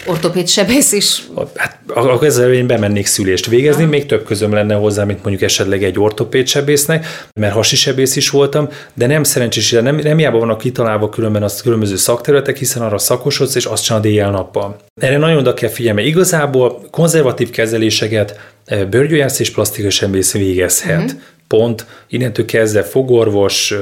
ortopéd 0.05 0.47
sebész 0.47 0.91
is. 0.91 1.21
Hát 1.55 1.79
akkor 1.85 2.27
ezzel 2.27 2.53
én 2.53 2.67
bemennék 2.67 3.05
szülést 3.05 3.47
végezni, 3.47 3.83
ha. 3.83 3.89
még 3.89 4.05
több 4.05 4.23
közöm 4.25 4.53
lenne 4.53 4.75
hozzá, 4.75 5.03
mint 5.03 5.23
mondjuk 5.23 5.43
esetleg 5.43 5.83
egy 5.83 5.99
ortopéd 5.99 6.47
sebésznek, 6.47 7.27
mert 7.39 7.53
hasi 7.53 7.75
sebész 7.75 8.15
is 8.15 8.29
voltam, 8.29 8.69
de 8.93 9.07
nem 9.07 9.23
szerencsés, 9.23 9.71
nem, 9.71 9.95
nem 9.95 10.17
hiába 10.17 10.39
vannak 10.39 10.57
kitalálva 10.57 11.09
különben 11.09 11.43
az 11.43 11.61
különböző 11.61 11.95
szakterületek, 11.95 12.57
hiszen 12.57 12.81
arra 12.81 12.97
szakosodsz, 12.97 13.55
és 13.55 13.65
azt 13.65 13.83
csinálod 13.83 14.05
éjjel-nappal. 14.05 14.75
Erre 15.01 15.17
nagyon 15.17 15.37
oda 15.37 15.53
kell 15.53 15.69
figyelni. 15.69 16.03
Igazából 16.03 16.87
konzervatív 16.91 17.49
kezeléseket 17.49 18.39
eh, 18.65 18.85
bőrgyógyász 18.85 19.39
és 19.39 19.51
plastikai 19.51 19.89
sebész 19.89 20.33
végezhet. 20.33 21.03
Uh-huh 21.03 21.19
pont, 21.47 21.85
innentől 22.07 22.45
kezdve 22.45 22.83
fogorvos, 22.83 23.73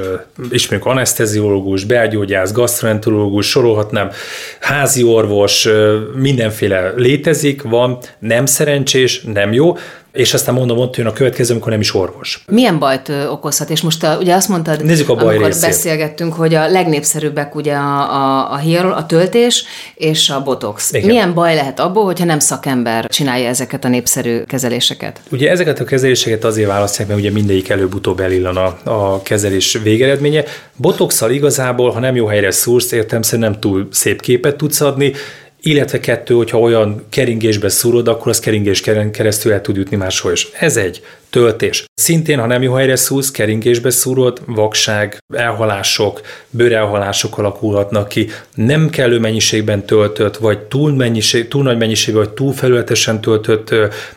ismerjük 0.50 0.88
anesteziológus, 0.88 1.84
belgyógyász, 1.84 2.52
gastroenterológus, 2.52 3.48
sorolhatnám, 3.48 4.10
házi 4.60 5.02
orvos, 5.02 5.68
mindenféle 6.14 6.92
létezik, 6.96 7.62
van, 7.62 7.98
nem 8.18 8.46
szerencsés, 8.46 9.22
nem 9.22 9.52
jó, 9.52 9.76
és 10.14 10.34
aztán 10.34 10.54
mondom, 10.54 10.78
ott 10.78 10.96
jön 10.96 11.06
a 11.06 11.12
következő, 11.12 11.52
amikor 11.52 11.70
nem 11.70 11.80
is 11.80 11.94
orvos. 11.94 12.44
Milyen 12.48 12.78
bajt 12.78 13.12
okozhat? 13.30 13.70
És 13.70 13.80
most 13.80 14.04
a, 14.04 14.16
ugye 14.20 14.34
azt 14.34 14.48
mondtad, 14.48 14.84
Nézzük 14.84 15.08
a 15.08 15.14
baj 15.14 15.24
amikor 15.24 15.46
részét. 15.46 15.62
beszélgettünk, 15.62 16.34
hogy 16.34 16.54
a 16.54 16.68
legnépszerűbbek 16.68 17.54
ugye 17.54 17.74
a, 17.74 18.12
a, 18.12 18.52
a 18.52 18.56
hierol, 18.56 18.92
a 18.92 19.06
töltés 19.06 19.64
és 19.94 20.30
a 20.30 20.42
botox. 20.42 20.92
Igen. 20.92 21.06
Milyen 21.06 21.34
baj 21.34 21.54
lehet 21.54 21.80
abból, 21.80 22.04
hogyha 22.04 22.24
nem 22.24 22.38
szakember 22.38 23.06
csinálja 23.06 23.48
ezeket 23.48 23.84
a 23.84 23.88
népszerű 23.88 24.42
kezeléseket? 24.42 25.20
Ugye 25.30 25.50
ezeket 25.50 25.80
a 25.80 25.84
kezeléseket 25.84 26.44
azért 26.44 26.68
választják, 26.68 27.08
mert 27.08 27.20
ugye 27.20 27.30
mindegyik 27.30 27.68
előbb-utóbb 27.68 28.20
elillan 28.20 28.56
a, 28.56 28.78
a 28.84 29.22
kezelés 29.22 29.78
végeredménye. 29.82 30.44
Botoxal 30.76 31.30
igazából, 31.30 31.90
ha 31.90 32.00
nem 32.00 32.16
jó 32.16 32.26
helyre 32.26 32.50
szúrsz, 32.50 32.92
értem 32.92 33.20
nem 33.30 33.60
túl 33.60 33.88
szép 33.90 34.20
képet 34.20 34.56
tudsz 34.56 34.80
adni, 34.80 35.12
illetve 35.64 36.00
kettő, 36.00 36.34
hogyha 36.34 36.58
olyan 36.58 37.04
keringésbe 37.08 37.68
szúrod, 37.68 38.08
akkor 38.08 38.28
az 38.28 38.40
keringés 38.40 38.80
keresztül 39.10 39.52
el 39.52 39.60
tud 39.60 39.76
jutni 39.76 39.96
máshol 39.96 40.32
is. 40.32 40.48
Ez 40.52 40.76
egy 40.76 41.02
töltés. 41.30 41.84
Szintén, 41.94 42.38
ha 42.38 42.46
nem 42.46 42.62
jó 42.62 42.72
helyre 42.72 42.96
szúrsz, 42.96 43.30
keringésbe 43.30 43.90
szúrod, 43.90 44.40
vakság, 44.46 45.22
elhalások, 45.34 46.20
bőrelhalások 46.50 47.38
alakulhatnak 47.38 48.08
ki, 48.08 48.28
nem 48.54 48.90
kellő 48.90 49.18
mennyiségben 49.18 49.86
töltött, 49.86 50.36
vagy 50.36 50.58
túl, 50.58 50.92
mennyiség, 50.92 51.48
túl 51.48 51.62
nagy 51.62 51.78
mennyiségben, 51.78 52.24
vagy 52.24 52.34
túl 52.34 52.52
felületesen 52.52 53.20
töltött 53.20 53.74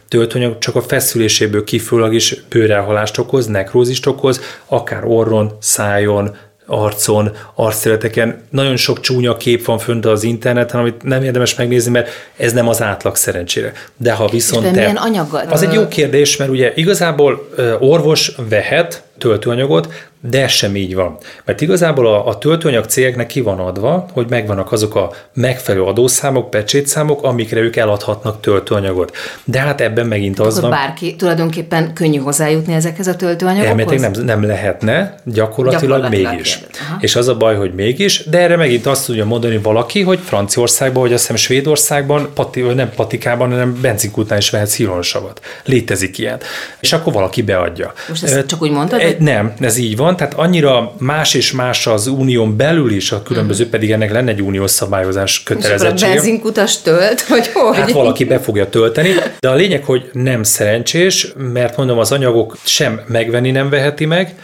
töltőanyag 0.08 0.58
csak 0.58 0.76
a 0.76 0.82
feszüléséből 0.82 1.64
kifolyólag 1.64 2.14
is 2.14 2.36
bőrelhalást 2.50 3.18
okoz, 3.18 3.46
nekrózist 3.46 4.06
okoz, 4.06 4.42
akár 4.66 5.06
orron, 5.06 5.52
szájon, 5.60 6.36
arcon, 6.68 7.32
arcszereteken. 7.56 8.42
Nagyon 8.50 8.76
sok 8.76 9.00
csúnya 9.00 9.38
kép 9.38 9.66
van 9.66 9.78
fönt 9.78 10.06
az 10.06 10.24
interneten, 10.24 10.80
amit 10.80 11.04
nem 11.04 11.24
érdemes 11.24 11.56
megnézni, 11.56 11.92
mert 11.92 12.10
ez 12.38 12.54
nem 12.54 12.68
az 12.68 12.82
átlag 12.82 13.16
szerencsére. 13.16 13.72
De 13.98 14.12
ha 14.14 14.28
viszont 14.28 14.66
És 14.66 14.72
te... 14.72 14.78
milyen 14.78 14.96
anyaggal? 14.96 15.46
Az 15.50 15.64
egy 15.64 15.74
jó 15.74 15.88
kérdés, 15.88 16.38
mert 16.38 16.52
ugye 16.52 16.72
igazából 16.76 17.50
orvos 17.80 18.32
vehet 18.50 19.04
töltőanyagot, 19.18 19.88
de 20.22 20.44
ez 20.44 20.52
sem 20.52 20.76
így 20.76 20.96
van. 20.96 21.18
Mert 21.46 21.62
igazából 21.62 22.08
a, 22.08 22.28
a 22.28 22.38
töltőanyag 22.38 22.86
cégeknek 22.86 23.28
ki 23.28 23.42
van 23.42 23.60
adva, 23.60 24.06
hogy 24.14 24.26
megvannak 24.30 24.72
azok 24.72 24.96
a 24.96 25.12
megfelelő 25.34 25.84
adószámok, 25.84 26.50
pecsétszámok, 26.50 27.24
amikre 27.24 27.60
ők 27.60 27.76
eladhatnak 27.76 28.42
töltőanyagot. 28.42 29.16
De 29.44 29.60
hát 29.60 29.82
ebben 29.82 30.08
megint 30.08 30.40
az 30.40 30.60
van... 30.60 30.70
bárki 30.70 31.16
tulajdonképpen 31.16 31.94
könnyű 31.94 32.18
hozzájutni 32.18 32.74
ezekhez 32.74 33.08
a 33.08 33.16
töltőanyagokhoz? 33.16 33.80
Elméletileg 33.80 34.12
nem, 34.12 34.26
nem 34.26 34.44
lehetne, 34.44 35.16
gyakorlatilag, 35.24 35.98
Gyakorlatilag 36.00 36.32
mégis. 36.32 36.60
És 37.00 37.16
az 37.16 37.28
a 37.28 37.38
baj, 37.38 37.56
hogy 37.56 37.74
mégis, 37.74 38.24
de 38.30 38.40
erre 38.40 38.56
megint 38.56 38.86
azt 38.86 39.06
tudja 39.06 39.26
mondani 39.26 39.58
valaki, 39.58 40.02
hogy 40.02 40.20
Franciaországban, 40.20 41.02
vagy 41.02 41.14
azt 41.14 41.22
hiszem 41.22 41.36
Svédországban, 41.36 42.30
pati, 42.34 42.62
vagy 42.62 42.76
nem 42.76 42.92
patikában, 42.96 43.50
hanem 43.50 43.78
benzinkútnál 43.82 44.38
is 44.38 44.50
vehetsz 44.50 44.76
hílonsavat. 44.76 45.42
Létezik 45.66 46.18
ilyen. 46.18 46.40
És 46.80 46.94
akkor 46.94 47.14
valaki 47.14 47.42
beadja. 47.42 47.94
Most 48.10 48.24
ezt 48.24 48.46
csak 48.46 48.62
úgy 48.62 48.72
mondtad, 48.72 49.02
e- 49.08 49.12
vagy- 49.12 49.18
Nem, 49.20 49.54
ez 49.60 49.78
így 49.78 49.98
van. 49.98 50.16
Tehát 50.16 50.34
annyira 50.34 50.94
más 51.00 51.34
és 51.34 51.52
más 51.52 51.88
az 51.88 52.08
unión 52.08 52.58
belül 52.58 52.92
is, 52.92 53.12
a 53.12 53.22
különböző 53.24 53.70
pedig 53.70 53.92
ennek 53.92 54.12
lenne 54.12 54.32
egy 54.32 54.42
uniós 54.42 54.72
szabályozás 54.72 55.32
És 55.38 55.42
akkor 55.44 55.56
a 55.56 55.60
kötelezettsége. 55.60 56.14
benzinkutas 56.14 56.82
tölt, 56.82 57.22
hogy 57.30 57.48
hogy? 57.54 57.76
Hát 57.78 57.92
valaki 57.92 58.24
be 58.26 58.40
fogja 58.40 58.70
tölteni, 58.70 59.10
de 59.40 59.50
a 59.50 59.56
lényeg, 59.56 59.84
hogy 59.84 60.10
nem 60.14 60.44
szerencsés, 60.44 61.28
mert 61.38 61.78
mondom, 61.78 61.98
az 61.98 62.12
anyagok 62.12 62.58
sem 62.64 63.02
megvenni 63.08 63.52
nem 63.52 63.70
veheti 63.70 64.06
meg, 64.06 64.36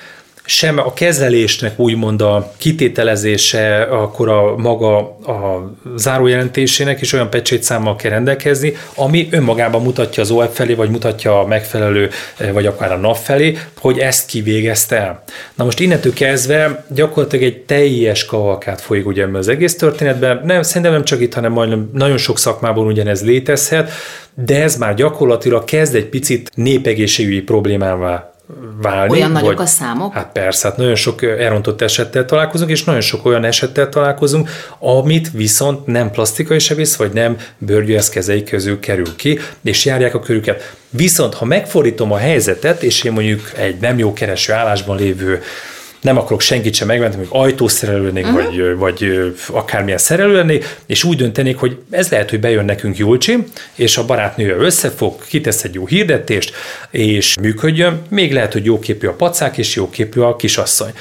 sem 0.46 0.78
a 0.78 0.94
kezelésnek 0.94 1.80
úgymond 1.80 2.22
a 2.22 2.54
kitételezése, 2.58 3.82
akkor 3.82 4.30
a 4.30 4.58
maga 4.58 4.98
a 5.08 5.72
zárójelentésének 5.96 7.02
is 7.02 7.14
olyan 7.14 7.30
pecsétszámmal 7.30 7.96
kell 7.96 8.12
rendelkezni, 8.12 8.74
ami 8.96 9.28
önmagában 9.32 9.82
mutatja 9.82 10.24
az 10.24 10.32
OEP 10.32 10.54
felé, 10.54 10.74
vagy 10.74 10.90
mutatja 10.90 11.40
a 11.40 11.48
megfelelő, 11.48 12.10
eh, 12.38 12.52
vagy 12.52 12.66
akár 12.66 12.92
a 12.92 12.98
NAV 12.98 13.18
felé, 13.18 13.58
hogy 13.80 14.00
ezt 14.00 14.28
kivégezte 14.28 14.96
el. 14.96 15.24
Na 15.56 15.64
most 15.64 15.80
innentől 15.80 16.14
kezdve 16.14 16.86
gyakorlatilag 16.90 17.46
egy 17.46 17.58
teljes 17.58 18.26
kavalkát 18.26 18.82
folyik 18.82 19.06
ugye 19.06 19.28
az 19.34 19.48
egész 19.48 19.76
történetben. 19.76 20.42
Nem, 20.46 20.62
szerintem 20.62 20.92
nem 20.92 21.04
csak 21.04 21.22
itt, 21.22 21.34
hanem 21.34 21.52
majdnem 21.52 21.90
nagyon 21.94 22.18
sok 22.18 22.40
szakmában 22.40 22.86
ugyanez 22.86 23.24
létezhet, 23.24 23.92
de 24.46 24.62
ez 24.64 24.78
már 24.78 24.94
gyakorlatilag 24.94 25.64
kezd 25.64 25.96
egy 25.96 26.06
picit 26.06 26.50
népegészségügyi 26.56 27.42
problémává 27.42 28.33
válni. 28.82 29.12
Olyan 29.12 29.32
nagyok 29.32 29.60
a 29.60 29.66
számok? 29.66 30.14
Hát 30.14 30.32
persze, 30.32 30.68
hát 30.68 30.78
nagyon 30.78 30.96
sok 30.96 31.24
elrontott 31.24 31.82
esettel 31.82 32.26
találkozunk, 32.26 32.70
és 32.70 32.84
nagyon 32.84 33.02
sok 33.02 33.26
olyan 33.26 33.44
esettel 33.44 33.90
találkozunk, 33.90 34.50
amit 34.80 35.32
viszont 35.32 35.86
nem 35.86 36.12
plastikai 36.12 36.60
sebész, 36.60 36.96
vagy 36.96 37.12
nem 37.14 37.38
bőrgyógyász 37.58 38.10
kezei 38.10 38.44
közül 38.44 38.80
kerül 38.80 39.16
ki, 39.16 39.40
és 39.64 39.86
járják 39.86 40.16
a 40.16 40.20
körüket. 40.20 40.76
Viszont, 40.90 41.34
ha 41.34 41.46
megfordítom 41.46 42.12
a 42.12 42.18
helyzetet, 42.18 42.84
és 42.84 43.04
én 43.04 43.12
mondjuk 43.12 43.52
egy 43.56 43.80
nem 43.80 43.98
jó 43.98 44.14
kereső 44.14 44.54
állásban 44.54 44.98
lévő 44.98 45.42
nem 46.04 46.18
akarok 46.18 46.42
senkit 46.42 46.74
sem 46.74 46.88
megvenni, 46.88 47.16
hogy 47.16 47.28
ajtószerelő 47.30 48.04
lennék, 48.04 48.26
uh-huh. 48.26 48.44
vagy, 48.44 48.76
vagy 48.78 49.04
ö, 49.04 49.28
akármilyen 49.48 49.98
szerelő 49.98 50.34
lennék, 50.34 50.78
és 50.86 51.04
úgy 51.04 51.18
döntenék, 51.18 51.58
hogy 51.58 51.78
ez 51.90 52.10
lehet, 52.10 52.30
hogy 52.30 52.40
bejön 52.40 52.66
nekünk 52.66 52.98
Julcsi, 52.98 53.38
és 53.76 53.98
a 53.98 54.06
barátnője 54.06 54.56
összefog, 54.56 55.26
kitesz 55.28 55.64
egy 55.64 55.74
jó 55.74 55.86
hirdetést, 55.86 56.56
és 56.90 57.36
működjön, 57.42 58.02
még 58.10 58.34
lehet, 58.34 58.54
hogy 58.54 58.66
jóképű 58.66 59.08
a 59.08 59.14
pacák, 59.14 59.58
és 59.58 59.76
jóképű 59.76 60.20
a 60.20 60.36
kisasszony. 60.36 60.92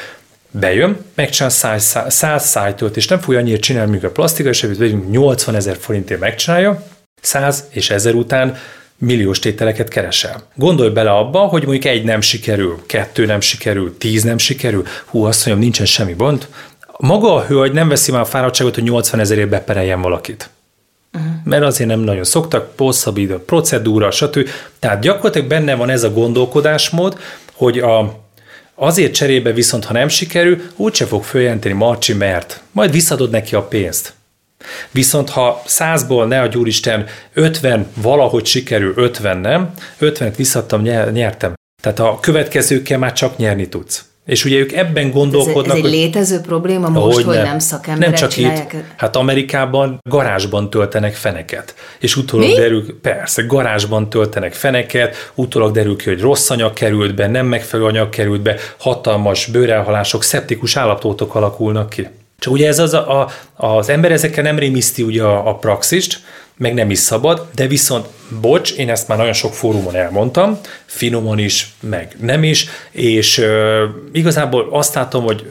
Bejön, 0.50 0.96
megcsinál 1.14 1.50
100, 1.50 1.98
100 2.08 2.48
szájtölt, 2.48 2.96
és 2.96 3.06
nem 3.06 3.20
fogja 3.20 3.40
annyira 3.40 3.58
csinálni, 3.58 3.90
mint 3.90 4.04
a 4.04 4.10
plastikai 4.10 4.52
sebét, 4.52 5.10
80 5.10 5.54
ezer 5.54 5.76
forintért 5.80 6.20
megcsinálja, 6.20 6.86
100 7.20 7.64
és 7.70 7.90
1000 7.90 8.14
után 8.14 8.56
milliós 9.02 9.38
tételeket 9.38 9.88
keresel. 9.88 10.42
Gondolj 10.54 10.90
bele 10.90 11.10
abba, 11.10 11.38
hogy 11.38 11.62
mondjuk 11.62 11.84
egy 11.84 12.04
nem 12.04 12.20
sikerül, 12.20 12.78
kettő 12.86 13.26
nem 13.26 13.40
sikerül, 13.40 13.98
tíz 13.98 14.22
nem 14.22 14.38
sikerül, 14.38 14.86
hú, 15.04 15.24
azt 15.24 15.46
mondjam, 15.46 15.64
nincsen 15.64 15.86
semmi 15.86 16.12
gond. 16.12 16.48
Maga 16.98 17.34
a 17.34 17.44
hölgy 17.44 17.72
nem 17.72 17.88
veszi 17.88 18.10
már 18.12 18.20
a 18.20 18.24
fáradtságot, 18.24 18.74
hogy 18.74 18.84
80 18.84 19.20
ezerért 19.20 19.48
bepereljen 19.48 20.00
valakit. 20.00 20.50
Uh-huh. 21.12 21.30
Mert 21.44 21.62
azért 21.62 21.88
nem 21.88 22.00
nagyon 22.00 22.24
szoktak, 22.24 22.72
hosszabb 22.76 23.30
a 23.30 23.38
procedúra, 23.38 24.10
stb. 24.10 24.48
Tehát 24.78 25.00
gyakorlatilag 25.00 25.48
benne 25.48 25.74
van 25.74 25.90
ez 25.90 26.02
a 26.02 26.12
gondolkodásmód, 26.12 27.18
hogy 27.52 27.78
a, 27.78 28.20
azért 28.74 29.14
cserébe 29.14 29.52
viszont, 29.52 29.84
ha 29.84 29.92
nem 29.92 30.08
sikerül, 30.08 30.62
úgyse 30.76 31.06
fog 31.06 31.24
följelenteni 31.24 31.74
Marcsi, 31.74 32.12
mert 32.12 32.62
majd 32.72 32.90
visszadod 32.90 33.30
neki 33.30 33.54
a 33.54 33.62
pénzt. 33.62 34.12
Viszont 34.90 35.30
ha 35.30 35.62
százból, 35.66 36.26
ne 36.26 36.40
a 36.40 36.48
Úristen, 36.54 37.06
50 37.32 37.86
valahogy 37.94 38.46
sikerül, 38.46 38.92
50 38.96 39.38
nem, 39.38 39.70
50-et 40.00 40.34
visszadtam, 40.36 40.82
nyer- 40.82 41.12
nyertem. 41.12 41.54
Tehát 41.82 41.98
a 41.98 42.18
következőkkel 42.20 42.98
már 42.98 43.12
csak 43.12 43.36
nyerni 43.36 43.68
tudsz. 43.68 44.04
És 44.26 44.44
ugye 44.44 44.56
ők 44.56 44.72
ebben 44.72 45.06
Ez, 45.06 45.12
gondolkodnak, 45.12 45.66
ez 45.66 45.76
egy 45.76 45.80
hogy 45.80 45.90
létező 45.90 46.40
probléma 46.40 46.88
most, 46.88 47.14
hogy, 47.14 47.24
hogy 47.24 47.36
nem 47.36 47.58
szakemberek 47.58 48.10
nem 48.10 48.20
csak 48.20 48.30
csinálják. 48.30 48.72
itt, 48.72 48.84
hát 48.96 49.16
Amerikában 49.16 49.98
garázsban 50.10 50.70
töltenek 50.70 51.14
feneket. 51.14 51.74
És 51.98 52.16
utólag 52.16 52.46
Mi? 52.48 52.54
derül, 52.54 53.00
persze, 53.00 53.42
garázsban 53.42 54.08
töltenek 54.10 54.52
feneket, 54.54 55.30
utólag 55.34 55.72
derül 55.72 55.96
ki, 55.96 56.08
hogy 56.08 56.20
rossz 56.20 56.50
anyag 56.50 56.72
került 56.72 57.14
be, 57.14 57.26
nem 57.26 57.46
megfelelő 57.46 57.88
anyag 57.88 58.08
került 58.08 58.40
be, 58.40 58.56
hatalmas 58.78 59.46
bőrelhalások, 59.46 60.22
szeptikus 60.22 60.76
állapotok 60.76 61.34
alakulnak 61.34 61.90
ki. 61.90 62.08
Csak 62.42 62.52
ugye 62.52 62.66
ez 62.66 62.78
az, 62.78 62.94
a, 62.94 63.20
a, 63.56 63.66
az 63.66 63.88
ember 63.88 64.12
ezekkel 64.12 64.42
nem 64.42 64.58
rémiszti 64.58 65.02
ugye 65.02 65.22
a, 65.22 65.48
a 65.48 65.54
praxist, 65.54 66.20
meg 66.56 66.74
nem 66.74 66.90
is 66.90 66.98
szabad, 66.98 67.46
de 67.54 67.66
viszont, 67.66 68.06
bocs, 68.40 68.72
én 68.72 68.90
ezt 68.90 69.08
már 69.08 69.18
nagyon 69.18 69.32
sok 69.32 69.54
fórumon 69.54 69.94
elmondtam, 69.94 70.58
finoman 70.84 71.38
is, 71.38 71.72
meg 71.80 72.16
nem 72.20 72.44
is, 72.44 72.66
és 72.90 73.38
ö, 73.38 73.84
igazából 74.12 74.68
azt 74.70 74.94
látom, 74.94 75.24
hogy 75.24 75.46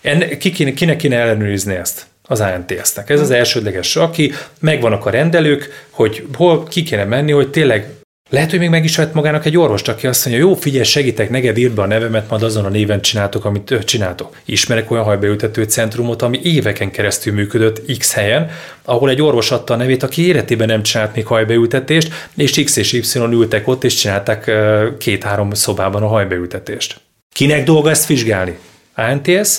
enne, 0.00 0.36
ki 0.36 0.50
kéne, 0.50 0.72
kinek 0.72 0.96
kéne 0.96 1.16
ellenőrizni 1.16 1.74
ezt 1.74 2.06
az 2.22 2.40
ANTS-nek. 2.40 3.10
Ez 3.10 3.20
az 3.20 3.30
elsődleges, 3.30 3.96
aki 3.96 4.32
megvannak 4.60 5.06
a 5.06 5.10
rendelők, 5.10 5.86
hogy 5.90 6.26
hol 6.34 6.64
ki 6.64 6.82
kéne 6.82 7.04
menni, 7.04 7.32
hogy 7.32 7.50
tényleg 7.50 8.01
lehet, 8.32 8.50
hogy 8.50 8.58
még 8.58 8.68
meg 8.68 8.84
is 8.84 8.96
vett 8.96 9.14
magának 9.14 9.44
egy 9.44 9.56
orvost, 9.56 9.88
aki 9.88 10.06
azt 10.06 10.26
mondja, 10.26 10.44
jó, 10.44 10.54
figyelj, 10.54 10.84
segítek, 10.84 11.30
neked 11.30 11.58
írd 11.58 11.74
be 11.74 11.82
a 11.82 11.86
nevemet, 11.86 12.28
majd 12.28 12.42
azon 12.42 12.64
a 12.64 12.68
néven 12.68 13.00
csináltok, 13.00 13.44
amit 13.44 13.70
ö, 13.70 13.84
csináltok. 13.84 14.36
Ismerek 14.44 14.90
olyan 14.90 15.04
hajbeültető 15.04 15.62
centrumot, 15.62 16.22
ami 16.22 16.40
éveken 16.42 16.90
keresztül 16.90 17.32
működött 17.32 17.98
X 17.98 18.12
helyen, 18.12 18.50
ahol 18.84 19.10
egy 19.10 19.22
orvos 19.22 19.50
adta 19.50 19.74
a 19.74 19.76
nevét, 19.76 20.02
aki 20.02 20.26
életében 20.26 20.66
nem 20.66 20.82
csinált 20.82 21.14
még 21.14 21.26
hajbeültetést, 21.26 22.28
és 22.36 22.62
X 22.64 22.76
és 22.76 22.92
Y 22.92 23.18
ültek 23.18 23.68
ott, 23.68 23.84
és 23.84 23.94
csinálták 23.94 24.50
két-három 24.98 25.50
szobában 25.50 26.02
a 26.02 26.06
hajbeültetést. 26.06 27.00
Kinek 27.32 27.64
dolga 27.64 27.90
ezt 27.90 28.06
vizsgálni? 28.06 28.58
ANTS, 28.94 29.58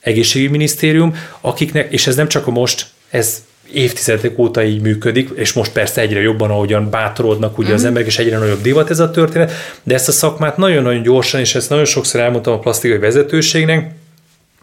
egészségügyminisztérium, 0.00 1.16
akiknek, 1.40 1.92
és 1.92 2.06
ez 2.06 2.16
nem 2.16 2.28
csak 2.28 2.46
a 2.46 2.50
most, 2.50 2.86
ez 3.10 3.42
évtizedek 3.74 4.38
óta 4.38 4.64
így 4.64 4.80
működik, 4.80 5.30
és 5.34 5.52
most 5.52 5.72
persze 5.72 6.00
egyre 6.00 6.20
jobban, 6.20 6.50
ahogyan 6.50 6.90
bátorodnak 6.90 7.58
ugye 7.58 7.70
mm. 7.70 7.74
az 7.74 7.84
emberek, 7.84 8.06
és 8.06 8.18
egyre 8.18 8.38
nagyobb 8.38 8.60
divat 8.60 8.90
ez 8.90 8.98
a 8.98 9.10
történet, 9.10 9.52
de 9.82 9.94
ezt 9.94 10.08
a 10.08 10.12
szakmát 10.12 10.56
nagyon-nagyon 10.56 11.02
gyorsan, 11.02 11.40
és 11.40 11.54
ezt 11.54 11.70
nagyon 11.70 11.84
sokszor 11.84 12.20
elmondtam 12.20 12.52
a 12.52 12.58
plastikai 12.58 12.98
vezetőségnek, 12.98 13.90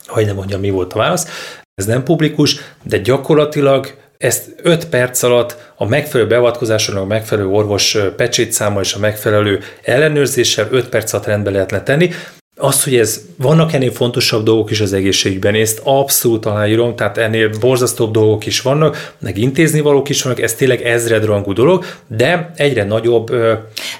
hogy 0.08 0.26
nem 0.26 0.36
mondjam, 0.36 0.60
mi 0.60 0.70
volt 0.70 0.94
a 0.94 0.98
válasz, 0.98 1.28
ez 1.76 1.86
nem 1.86 2.04
publikus, 2.04 2.60
de 2.84 2.98
gyakorlatilag 2.98 3.98
ezt 4.18 4.56
5 4.64 4.86
perc 4.86 5.24
alatt 5.24 5.58
a 5.76 5.86
megfelelő 5.86 6.30
beavatkozáson, 6.30 6.96
a 6.96 7.06
megfelelő 7.06 7.48
orvos 7.48 7.98
pecsétszáma 8.16 8.80
és 8.80 8.94
a 8.94 9.00
megfelelő 9.00 9.60
ellenőrzéssel 9.82 10.68
5 10.72 10.90
perc 10.90 11.14
alatt 11.14 11.26
rendbe 11.26 11.52
lehetne 11.52 11.84
tenni. 11.84 12.12
Az, 12.62 12.84
hogy 12.84 12.96
ez, 12.96 13.22
vannak 13.38 13.74
ennél 13.74 13.92
fontosabb 13.92 14.44
dolgok 14.44 14.72
is 14.72 14.80
az 14.80 14.94
egészségügyben, 14.94 15.56
ezt 15.56 15.82
abszolút 15.84 16.46
aláírom, 16.46 16.96
tehát 16.96 17.18
ennél 17.18 17.50
borzasztóbb 17.60 18.12
dolgok 18.12 18.46
is 18.46 18.62
vannak, 18.62 19.14
meg 19.20 19.38
intézni 19.38 19.80
valók 19.80 20.10
is 20.10 20.24
vannak, 20.24 20.42
ez 20.42 20.54
tényleg 20.54 20.82
ezredrangú 20.82 21.54
dolog, 21.54 21.86
de 22.08 22.52
egyre 22.56 22.84
nagyobb 22.84 23.30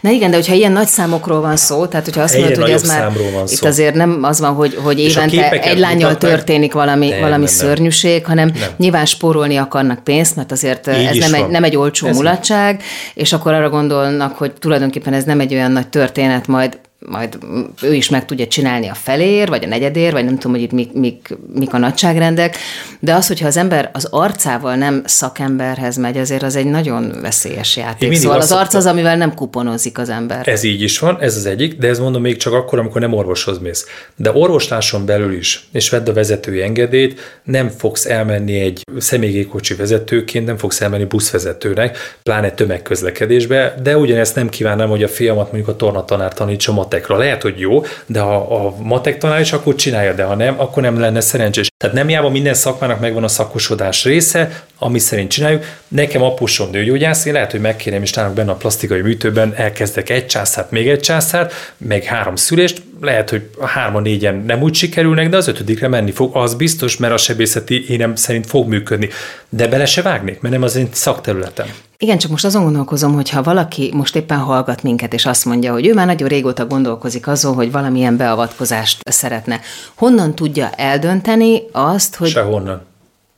Na 0.02 0.10
igen, 0.10 0.30
de 0.30 0.36
hogyha 0.36 0.54
ilyen 0.54 0.72
nagy 0.72 0.88
számokról 0.88 1.42
van 1.42 1.56
szó, 1.56 1.86
tehát 1.86 2.06
hogyha 2.06 2.22
azt 2.22 2.38
mondod, 2.38 2.56
hogy 2.58 2.70
ez 2.70 2.88
már 2.88 3.14
van 3.14 3.42
itt 3.42 3.48
szó. 3.48 3.68
azért 3.68 3.96
nem 3.96 4.20
az 4.22 4.40
van, 4.40 4.54
hogy, 4.54 4.78
hogy 4.84 5.00
évente 5.00 5.50
egy 5.52 5.80
lányjal 5.80 6.18
történik 6.18 6.74
valami, 6.74 7.10
Nem, 7.10 7.20
valami 7.20 7.44
nem, 7.44 7.54
szörnyűség, 7.54 8.26
hanem 8.26 8.48
Nem. 8.48 8.70
nyilván 8.78 9.06
spórolni 9.06 9.56
akarnak 9.56 10.04
pénzt, 10.04 10.36
mert 10.36 10.52
azért 10.52 10.88
Így 10.88 10.94
ez 10.94 11.18
nem 11.18 11.34
egy, 11.34 11.50
nem 11.50 11.64
egy 11.64 11.76
olcsó 11.76 12.08
Ez 12.08 12.16
mulatság, 12.16 12.84
és 13.14 13.34
akkor 13.34 13.54
arra 13.54 13.70
gondolnak, 13.70 14.38
hogy 14.38 14.52
tulajdonképpen 14.52 15.14
ez 15.14 15.24
nem 15.24 15.40
egy 15.40 15.54
olyan 15.54 15.72
nagy 15.72 15.88
történet 15.88 16.48
majd 16.48 16.78
majd 17.00 17.38
ő 17.82 17.94
is 17.94 18.10
meg 18.10 18.26
tudja 18.26 18.48
csinálni 18.48 18.88
a 18.88 18.94
felér, 18.94 19.50
vagy 19.50 19.64
a 19.64 19.68
negyedér, 19.68 20.12
vagy 20.12 20.26
nem 20.26 20.34
tudom, 20.34 20.52
hogy 20.52 20.62
itt 20.62 20.72
mik, 20.72 20.94
mik, 20.94 21.38
mik 21.54 21.74
a 21.74 21.78
nagyságrendek, 21.78 22.58
de 23.00 23.14
az, 23.14 23.28
hogyha 23.28 23.48
az 23.48 23.58
ember 23.58 23.90
az 23.94 24.08
arcával 24.12 24.76
nem 24.76 25.02
szakemberhez 25.06 25.98
megy, 25.98 26.18
azért 26.18 26.44
az 26.44 26.56
egy 26.56 26.66
nagyon 26.66 27.18
veszélyes 27.22 27.78
játék. 27.78 28.16
Szóval 28.16 28.40
az 28.40 28.52
arc 28.52 28.74
az, 28.74 28.86
amivel 28.86 29.18
nem 29.18 29.34
kuponozik 29.34 29.98
az 29.98 30.10
ember. 30.10 30.48
Ez 30.48 30.64
így 30.64 30.82
is 30.82 31.00
van, 31.00 31.18
ez 31.22 31.36
az 31.36 31.46
egyik, 31.46 31.78
de 31.78 31.88
ez 31.88 32.00
mondom 32.00 32.22
még 32.22 32.38
csak 32.38 32.54
akkor, 32.54 32.80
amikor 32.80 33.02
nem 33.02 33.14
orvoshoz 33.14 33.60
mész. 33.60 33.86
De 34.16 34.32
orvosláson 34.32 35.06
belül 35.06 35.34
is, 35.34 35.68
és 35.72 35.90
vedd 35.90 36.10
a 36.10 36.14
vezetői 36.14 36.62
engedélyt, 36.62 37.40
nem 37.44 37.70
fogsz 37.70 38.06
elmenni 38.06 38.60
egy 38.60 38.84
személygépkocsi 38.98 39.76
vezetőként, 39.76 40.46
nem 40.46 40.58
fogsz 40.58 40.82
elmenni 40.82 41.06
buszvezetőnek, 41.06 41.98
pláne 42.24 42.52
tömegközlekedésbe, 42.52 43.76
de 43.84 43.98
ugyanezt 43.98 44.36
nem 44.36 44.50
kívánnám, 44.50 44.90
hogy 44.90 45.04
a 45.04 45.08
fiamat 45.08 45.52
mondjuk 45.52 45.68
a 45.68 45.76
tornatanár 45.76 46.34
tanítsa 46.34 46.72
matekra. 46.90 47.18
Lehet, 47.18 47.42
hogy 47.42 47.60
jó, 47.60 47.84
de 48.06 48.20
ha 48.20 48.36
a 48.36 48.76
matek 48.82 49.18
tanár 49.18 49.40
is, 49.40 49.54
akkor 49.54 49.76
csinálja, 49.76 50.14
de 50.14 50.24
ha 50.24 50.36
nem, 50.36 50.60
akkor 50.60 50.84
nem 50.84 51.00
lenne 51.00 51.22
szerencsés. 51.22 51.68
Tehát 51.78 51.96
nem 51.96 52.10
járva 52.10 52.30
minden 52.30 52.54
szakmának 52.54 53.00
megvan 53.00 53.24
a 53.24 53.28
szakosodás 53.28 54.04
része, 54.04 54.64
ami 54.78 55.00
szerint 55.00 55.32
csináljuk. 55.32 55.64
Nekem 55.88 56.22
apusom 56.22 56.70
nőgyógyász, 56.72 57.26
én 57.26 57.34
lehet, 57.34 57.52
hogy 57.52 57.60
megkérem 57.62 58.02
is 58.02 58.14
nálunk 58.14 58.36
benne 58.36 58.52
a 58.52 58.56
plastikai 58.56 59.02
műtőben, 59.02 59.54
elkezdek 59.56 60.10
egy 60.10 60.26
császárt, 60.26 60.72
még 60.72 60.90
egy 60.90 61.00
császárt, 61.00 61.74
meg 61.78 62.04
három 62.04 62.36
szülést, 62.36 62.82
lehet, 63.02 63.30
hogy 63.30 63.50
a 63.58 63.66
hárman 63.66 64.02
négyen 64.02 64.44
nem 64.48 64.62
úgy 64.62 64.74
sikerülnek, 64.74 65.30
de 65.30 65.38
az 65.38 65.48
ötödikre 65.48 65.88
menni 65.88 66.12
fog, 66.12 66.36
az 66.36 66.54
biztos, 66.54 66.98
mert 66.98 67.14
a 67.14 67.18
sebészeti 67.18 67.90
énem 67.90 68.16
szerint 68.16 68.46
fog 68.46 68.68
működni. 68.68 69.10
De 69.50 69.68
bele 69.68 69.86
se 69.86 70.02
vágnék, 70.02 70.40
mert 70.40 70.54
nem 70.54 70.64
az 70.64 70.76
én 70.76 70.88
szakterületem. 70.92 71.68
Igen, 72.02 72.18
csak 72.18 72.32
most 72.32 72.46
azon 72.46 72.64
gondolkozom, 72.64 73.14
hogy 73.14 73.30
ha 73.30 73.44
valaki 73.44 73.92
most 73.94 74.16
éppen 74.16 74.38
hallgat 74.38 74.84
minket, 74.84 75.14
és 75.14 75.26
azt 75.26 75.46
mondja, 75.46 75.72
hogy 75.72 75.88
ő 75.88 75.94
már 75.94 76.06
nagyon 76.06 76.28
régóta 76.28 76.66
gondolkozik 76.66 77.28
azon, 77.28 77.54
hogy 77.54 77.72
valamilyen 77.72 78.18
beavatkozást 78.18 79.10
szeretne. 79.10 79.60
Honnan 79.96 80.36
tudja 80.36 80.70
eldönteni 80.70 81.62
azt, 81.72 82.16
hogy... 82.16 82.30
Sehonnan. 82.30 82.89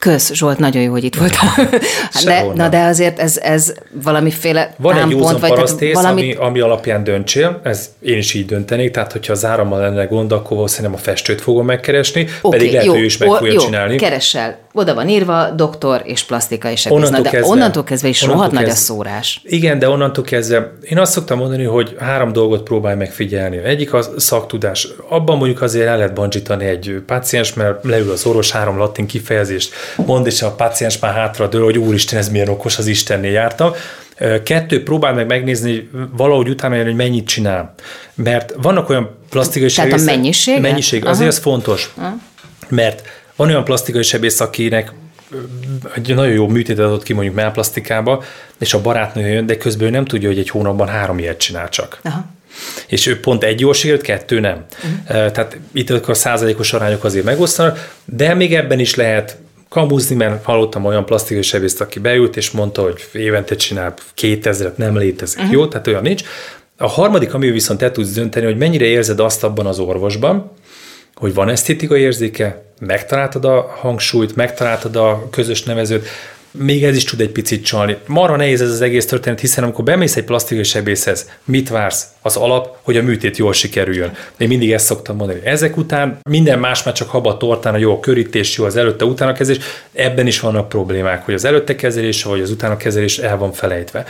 Kösz, 0.02 0.34
Zsolt, 0.34 0.58
nagyon 0.58 0.82
jó, 0.82 0.92
hogy 0.92 1.04
itt 1.04 1.16
voltál. 1.16 1.70
de, 2.26 2.46
na 2.56 2.70
de 2.70 2.84
azért 2.84 3.20
ez, 3.20 3.38
ez 3.38 3.74
valamiféle 4.04 4.74
Van 4.78 4.98
egy 4.98 5.10
józan 5.10 5.40
vagy 5.40 5.50
parasztész, 5.50 5.94
valami... 5.94 6.22
ami, 6.22 6.34
ami 6.34 6.60
alapján 6.60 7.04
döntsél, 7.04 7.60
ez 7.64 7.90
én 8.00 8.18
is 8.18 8.34
így 8.34 8.46
döntenék, 8.46 8.92
tehát 8.92 9.12
hogyha 9.12 9.34
az 9.34 9.46
árammal 9.46 9.80
lenne 9.80 10.06
gond, 10.06 10.32
akkor 10.32 10.56
valószínűleg 10.56 10.98
a 10.98 11.02
festőt 11.02 11.42
fogom 11.42 11.66
megkeresni, 11.66 12.28
okay, 12.42 12.60
pedig 12.60 12.74
lehet, 12.74 12.88
jó, 12.88 12.96
ő 12.96 13.04
is 13.04 13.18
meg 13.18 13.30
fogja 13.30 13.52
jó, 13.52 13.60
csinálni. 13.60 13.96
keressel. 13.96 14.58
Oda 14.74 14.94
van 14.94 15.10
írva, 15.10 15.50
doktor 15.50 16.02
és 16.04 16.24
plastikai 16.24 16.76
sebész. 16.76 16.98
Onnantól 16.98 17.22
de 17.22 17.30
kezdve, 17.30 17.52
onnantól 17.52 17.84
kezdve 17.84 18.08
is 18.08 18.22
rohadt 18.22 18.52
nagy 18.52 18.70
a 18.70 18.76
szórás. 18.76 19.42
Igen, 19.44 19.80
de 19.80 19.90
onnantól 19.90 20.24
kezdve 20.24 20.74
én 20.90 21.00
azt 21.00 21.12
szoktam 21.12 21.38
mondani, 21.38 21.64
hogy 21.64 21.96
három 22.00 22.32
dolgot 22.32 22.64
próbálj 22.64 22.96
megfigyelni. 22.96 23.58
Egyik 23.58 23.94
az 23.94 24.10
szaktudás. 24.18 24.88
Abban 25.10 25.38
mondjuk 25.38 25.62
azért 25.62 25.88
el 25.88 25.98
lehet 25.98 26.14
bancsítani 26.14 26.66
egy 26.66 27.02
páciens, 27.06 27.54
mert 27.54 27.84
leül 27.84 28.12
az 28.12 28.26
orvos 28.26 28.52
három 28.52 28.78
latin 28.78 29.06
kifejezést 29.06 29.74
mond, 29.96 30.26
és 30.26 30.42
a 30.42 30.52
páciens 30.52 31.00
már 31.00 31.14
hátra 31.14 31.48
dől, 31.48 31.64
hogy 31.64 31.78
úristen, 31.78 32.20
ez 32.20 32.30
milyen 32.30 32.48
okos, 32.48 32.78
az 32.78 32.88
Istennél 32.88 33.32
jártam. 33.32 33.72
Kettő, 34.44 34.84
próbál 34.84 35.14
meg 35.14 35.28
megnézni, 35.28 35.90
valahogy 36.18 36.50
utána 36.50 36.76
jön, 36.76 36.86
hogy 36.86 36.96
mennyit 36.96 37.28
csinál. 37.28 37.74
Mert 38.14 38.54
vannak 38.62 38.90
olyan 38.90 39.18
plastikai 39.30 39.70
Tehát 39.70 39.94
a 39.94 40.04
mennyiség? 40.04 40.60
Mennyiség, 40.60 41.06
azért 41.06 41.30
ez 41.30 41.38
fontos. 41.38 41.94
Aha. 41.98 42.14
Mert 42.70 43.08
van 43.36 43.48
olyan 43.48 43.64
plastikai 43.64 44.04
sebész, 44.04 44.40
akinek 44.40 44.92
egy 45.96 46.16
nagyon 46.16 46.34
jó 46.34 46.48
műtétet 46.48 46.86
adott 46.86 47.04
ki 47.04 47.14
mondjuk 47.14 47.36
melplasztikába, 47.36 48.24
és 48.60 48.74
a 48.74 48.82
barátnő 48.82 49.28
jön, 49.28 49.46
de 49.46 49.58
közben 49.58 49.88
ő 49.88 49.92
nem 49.92 50.06
tudja, 50.06 50.28
hogy 50.28 50.40
egy 50.40 50.50
hónapban 50.50 50.88
három 50.88 51.20
ilyet 51.20 51.38
csinál 51.38 51.70
csak. 51.70 52.00
Aha. 52.04 52.26
És 52.88 53.08
ő 53.08 53.20
pont 53.20 53.44
egy 53.44 53.60
jól 53.60 53.74
sikerült, 53.74 54.02
kettő 54.02 54.40
nem. 54.40 54.66
Uh-huh. 54.84 55.32
Tehát 55.32 55.58
itt 55.72 55.90
a 55.90 56.14
százalékos 56.14 56.74
arányok 56.74 57.04
azért 57.04 57.26
megosztanak, 57.26 57.94
de 58.06 58.34
még 58.34 58.56
ebben 58.56 58.80
is 58.80 58.96
lehet 58.96 59.38
kamuzni, 59.72 60.16
mert 60.16 60.44
hallottam 60.44 60.86
olyan 60.86 61.06
plastikai 61.06 61.42
sebészt, 61.42 61.82
aki 61.82 62.00
beült, 62.00 62.38
és 62.38 62.52
mondta, 62.52 62.82
hogy 62.82 63.08
évente 63.14 63.56
csinál 63.56 63.94
2000 64.14 64.74
nem 64.76 64.98
létezik. 64.98 65.38
Uh-huh. 65.38 65.54
Jó, 65.54 65.68
tehát 65.68 65.88
olyan 65.88 66.02
nincs. 66.02 66.24
A 66.78 66.88
harmadik, 66.88 67.34
ami 67.34 67.50
viszont 67.50 67.80
te 67.80 67.92
tudsz 67.92 68.14
dönteni, 68.14 68.46
hogy 68.46 68.58
mennyire 68.58 68.86
érzed 68.86 69.20
azt 69.20 69.44
abban 69.44 69.66
az 69.66 69.80
orvosban, 69.80 70.52
hogy 71.16 71.34
van 71.34 71.50
esztétikai 71.50 72.02
érzéke, 72.02 72.64
megtaláltad 72.80 73.46
a 73.46 73.76
hangsúlyt, 73.80 74.36
megtaláltad 74.36 74.96
a 74.96 75.28
közös 75.30 75.64
nevezőt, 75.64 76.08
még 76.52 76.84
ez 76.84 76.96
is 76.96 77.04
tud 77.04 77.22
egy 77.22 77.30
picit 77.30 77.66
csalni. 77.66 77.98
Marha 78.06 78.36
nehéz 78.36 78.62
ez 78.62 78.70
az 78.70 78.82
egész 78.82 79.06
történet, 79.06 79.40
hiszen 79.40 79.64
amikor 79.64 79.84
bemész 79.84 80.16
egy 80.16 80.24
plastikai 80.24 80.64
sebészhez, 80.64 81.30
mit 81.44 81.70
vársz? 81.70 82.08
Az 82.22 82.36
alap, 82.36 82.78
hogy 82.82 82.98
a 82.98 83.04
műtét 83.04 83.38
jól 83.38 83.54
sikerüljön. 83.54 84.14
Én 84.38 84.48
mindig 84.48 84.72
ezt 84.72 84.86
szoktam 84.86 85.16
mondani. 85.16 85.40
Ezek 85.44 85.78
után 85.78 86.20
minden 86.30 86.60
más 86.60 86.84
már 86.84 86.94
csak 86.94 87.10
haba 87.10 87.38
tortán, 87.38 87.74
a 87.74 87.78
jó 87.78 87.94
a 87.94 88.00
körítés, 88.00 88.58
jó 88.58 88.66
az 88.66 88.76
előtte 88.76 89.06
utána 89.06 89.34
kezelés. 89.34 89.64
Ebben 89.94 90.28
is 90.28 90.40
vannak 90.40 90.70
problémák, 90.70 91.26
hogy 91.26 91.34
az 91.34 91.46
előtte 91.46 91.76
kezelés, 91.76 92.24
vagy 92.24 92.42
az 92.42 92.52
utána 92.52 92.78
kezelés 92.78 93.18
el 93.18 93.38
van 93.38 93.52
felejtve. 93.52 94.06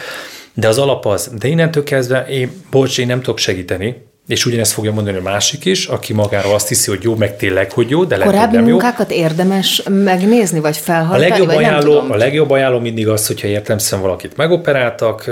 De 0.54 0.68
az 0.68 0.78
alap 0.78 1.06
az, 1.06 1.32
de 1.40 1.48
innentől 1.48 1.84
kezdve 1.84 2.26
én, 2.30 2.52
bocs, 2.72 2.98
én 2.98 3.08
nem 3.08 3.22
tudok 3.22 3.38
segíteni, 3.38 3.96
és 4.32 4.46
ugyanezt 4.46 4.72
fogja 4.72 4.92
mondani 4.92 5.18
a 5.18 5.22
másik 5.22 5.66
is, 5.66 5.86
aki 5.86 6.14
magára 6.14 6.54
azt 6.54 6.68
hiszi, 6.68 6.90
hogy 6.90 7.04
jó, 7.04 7.16
meg 7.16 7.38
tényleg, 7.38 7.72
hogy 7.72 7.90
jó, 7.90 8.04
de 8.04 8.18
lehet, 8.18 8.34
Korábbi 8.34 8.56
nem 8.56 8.66
munkákat 8.66 9.12
jó. 9.12 9.18
érdemes 9.18 9.84
megnézni, 9.90 10.60
vagy 10.60 10.78
felhallgatni, 10.78 11.26
a 11.26 11.30
legjobb 11.30 11.48
vagy 11.48 11.56
ajánló, 11.56 11.94
nem 11.94 12.02
tudom. 12.02 12.12
A 12.12 12.16
legjobb 12.16 12.50
ajánló 12.50 12.80
mindig 12.80 13.08
az, 13.08 13.28
hogyha 13.28 13.48
értelemszerűen 13.48 14.08
valakit 14.08 14.38
megoperáltak, 14.38 15.26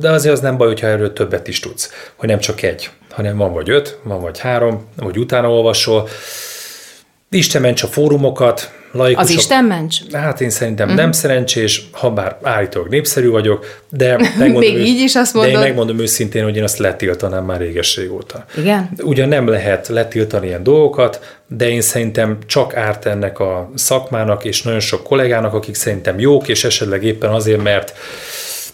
de 0.00 0.10
azért 0.10 0.34
az 0.34 0.40
nem 0.40 0.56
baj, 0.56 0.66
hogyha 0.66 0.86
erről 0.86 1.12
többet 1.12 1.48
is 1.48 1.60
tudsz. 1.60 1.90
Hogy 2.16 2.28
nem 2.28 2.38
csak 2.38 2.62
egy, 2.62 2.90
hanem 3.10 3.36
van 3.36 3.52
vagy 3.52 3.70
öt, 3.70 3.98
van 4.02 4.20
vagy 4.20 4.38
három, 4.38 4.86
vagy 4.96 5.18
utána 5.18 5.50
olvasol. 5.50 6.08
Isten 7.30 7.62
ments 7.62 7.82
a 7.82 7.86
fórumokat, 7.86 8.72
laikusok. 8.92 9.20
Az 9.20 9.30
Isten 9.30 9.64
ments? 9.64 9.96
Hát 10.12 10.40
én 10.40 10.50
szerintem 10.50 10.86
uh-huh. 10.86 11.02
nem 11.02 11.12
szerencsés, 11.12 11.88
ha 11.92 12.10
bár 12.10 12.38
állítólag 12.42 12.88
népszerű 12.88 13.28
vagyok, 13.28 13.80
de 13.90 14.16
megmondom, 14.38 14.72
Még 14.72 14.86
így 14.86 15.00
is 15.00 15.14
azt 15.14 15.34
mondod? 15.34 15.52
De 15.52 15.58
én 15.58 15.64
megmondom 15.64 15.98
őszintén, 15.98 16.44
hogy 16.44 16.56
én 16.56 16.62
azt 16.62 16.78
letiltanám 16.78 17.44
már 17.44 17.60
réges 17.60 17.96
régóta. 17.96 18.44
Igen? 18.56 18.90
Ugyan 19.02 19.28
nem 19.28 19.48
lehet 19.48 19.88
letiltani 19.88 20.46
ilyen 20.46 20.62
dolgokat, 20.62 21.38
de 21.48 21.68
én 21.68 21.80
szerintem 21.80 22.38
csak 22.46 22.76
árt 22.76 23.06
ennek 23.06 23.38
a 23.38 23.70
szakmának, 23.74 24.44
és 24.44 24.62
nagyon 24.62 24.80
sok 24.80 25.02
kollégának, 25.02 25.54
akik 25.54 25.74
szerintem 25.74 26.18
jók, 26.18 26.48
és 26.48 26.64
esetleg 26.64 27.04
éppen 27.04 27.30
azért, 27.30 27.62
mert 27.62 27.94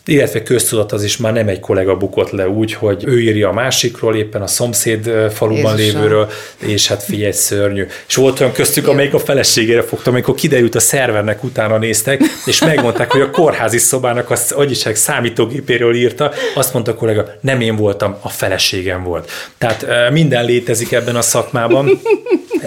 illetve 0.05 0.43
köztudat 0.43 0.93
az 0.93 1.05
is 1.05 1.17
már 1.17 1.33
nem 1.33 1.49
egy 1.49 1.61
kollega 1.61 1.97
bukott 1.97 2.31
le 2.31 2.49
úgy, 2.49 2.73
hogy 2.73 3.05
ő 3.07 3.21
írja 3.21 3.49
a 3.49 3.53
másikról, 3.53 4.17
éppen 4.17 4.43
a 4.43 4.47
szomszéd 4.47 5.11
faluban 5.33 5.79
Jézusom. 5.79 6.01
lévőről, 6.01 6.31
és 6.59 6.89
hát 6.89 7.03
figyelj, 7.03 7.33
szörnyű. 7.33 7.87
És 8.09 8.15
volt 8.15 8.41
olyan 8.41 8.53
köztük, 8.53 8.89
amelyik 8.89 9.15
a 9.15 9.19
feleségére 9.19 9.83
fogta, 9.83 10.11
amikor 10.11 10.35
kiderült 10.35 10.75
a 10.75 10.81
szervernek 10.81 11.45
utána 11.45 11.79
néztek, 11.79 12.21
és 12.47 12.61
megmondták, 12.61 13.11
hogy 13.11 13.21
a 13.21 13.31
kórházi 13.31 13.79
szobának 13.79 14.31
az 14.31 14.53
agyiság 14.53 14.97
számítógépéről 14.97 15.95
írta, 15.95 16.33
azt 16.55 16.73
mondta 16.73 16.91
a 16.91 16.95
kollega, 16.95 17.35
nem 17.41 17.61
én 17.61 17.77
voltam, 17.77 18.17
a 18.21 18.29
feleségem 18.29 19.03
volt. 19.03 19.31
Tehát 19.59 20.11
minden 20.11 20.45
létezik 20.45 20.93
ebben 20.93 21.17
a 21.17 21.23
szakmában, 21.23 22.01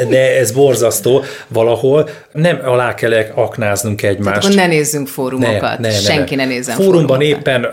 de 0.10 0.38
ez 0.38 0.52
borzasztó 0.52 1.24
valahol, 1.48 2.10
nem 2.32 2.60
alá 2.64 2.94
kell 2.94 3.14
aknáznunk 3.36 4.02
egymást. 4.04 4.42
Tehát 4.42 4.56
ne 4.56 4.68
nézzünk 4.68 5.08
fórumokat, 5.08 5.80
ne, 5.80 5.88
ne, 5.88 5.94
ne, 5.94 6.00
Senki 6.00 6.36
ne 6.36 6.46
nézzen 6.46 6.76
Fórumban 6.76 7.20
fórumokat. 7.20 7.48
éppen 7.48 7.68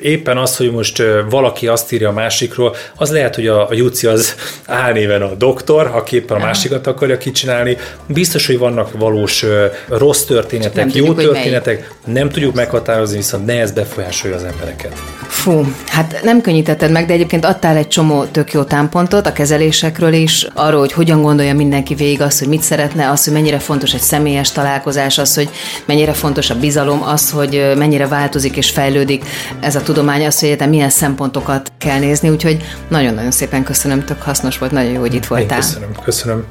éppen 0.00 0.36
az, 0.36 0.56
hogy 0.56 0.70
most 0.70 1.02
valaki 1.30 1.66
azt 1.66 1.92
írja 1.92 2.08
a 2.08 2.12
másikról, 2.12 2.76
az 2.96 3.10
lehet, 3.10 3.34
hogy 3.34 3.46
a, 3.46 3.68
a 3.68 3.74
Juci 3.74 4.06
az 4.06 4.34
álnéven 4.66 5.22
a 5.22 5.34
doktor, 5.34 5.90
aki 5.94 6.16
éppen 6.16 6.36
a 6.36 6.44
másikat 6.44 6.86
akarja 6.86 7.18
kicsinálni. 7.18 7.76
Biztos, 8.06 8.46
hogy 8.46 8.58
vannak 8.58 8.98
valós 8.98 9.44
rossz 9.88 10.22
történetek, 10.22 10.74
nem 10.74 10.90
jó 10.94 11.06
tudjuk, 11.06 11.32
történetek, 11.32 11.94
nem 12.04 12.28
tudjuk 12.28 12.54
meghatározni, 12.54 13.16
viszont 13.16 13.46
ne 13.46 13.60
ez 13.60 13.72
befolyásolja 13.72 14.36
az 14.36 14.44
embereket. 14.44 14.92
Fú, 15.28 15.72
hát 15.86 16.20
nem 16.22 16.40
könnyítetted 16.40 16.90
meg, 16.90 17.06
de 17.06 17.12
egyébként 17.12 17.44
adtál 17.44 17.76
egy 17.76 17.88
csomó 17.88 18.24
tök 18.24 18.52
jó 18.52 18.62
támpontot 18.62 19.26
a 19.26 19.32
kezelésekről 19.32 20.12
is, 20.12 20.46
arról, 20.54 20.80
hogy 20.80 20.92
hogyan 20.92 21.22
gondolja 21.22 21.54
mindenki 21.54 21.94
végig 21.94 22.20
azt, 22.20 22.38
hogy 22.38 22.48
mit 22.48 22.62
szeretne, 22.62 23.10
az, 23.10 23.24
hogy 23.24 23.32
mennyire 23.32 23.58
fontos 23.58 23.94
egy 23.94 24.00
személyes 24.00 24.52
találkozás, 24.52 25.18
az, 25.18 25.34
hogy 25.34 25.48
mennyire 25.84 26.12
fontos 26.12 26.50
a 26.50 26.58
bizalom, 26.58 27.02
az, 27.02 27.30
hogy 27.30 27.72
mennyire 27.76 28.06
változik 28.06 28.56
és 28.56 28.70
fejlődik 28.70 29.24
ez 29.60 29.74
a 29.74 29.82
tudomány, 29.88 30.26
az, 30.26 30.38
hogy 30.38 30.48
egyetem 30.48 30.68
milyen 30.68 30.90
szempontokat 30.90 31.72
kell 31.78 31.98
nézni, 31.98 32.28
úgyhogy 32.28 32.64
nagyon-nagyon 32.88 33.30
szépen 33.30 33.64
köszönöm, 33.64 34.04
tök 34.04 34.22
hasznos 34.22 34.58
volt, 34.58 34.72
nagyon 34.72 34.92
jó, 34.92 35.00
hogy 35.00 35.14
itt 35.14 35.26
voltál. 35.26 35.58
Én 35.58 35.64
köszönöm, 35.64 35.92
köszönöm. 36.04 36.44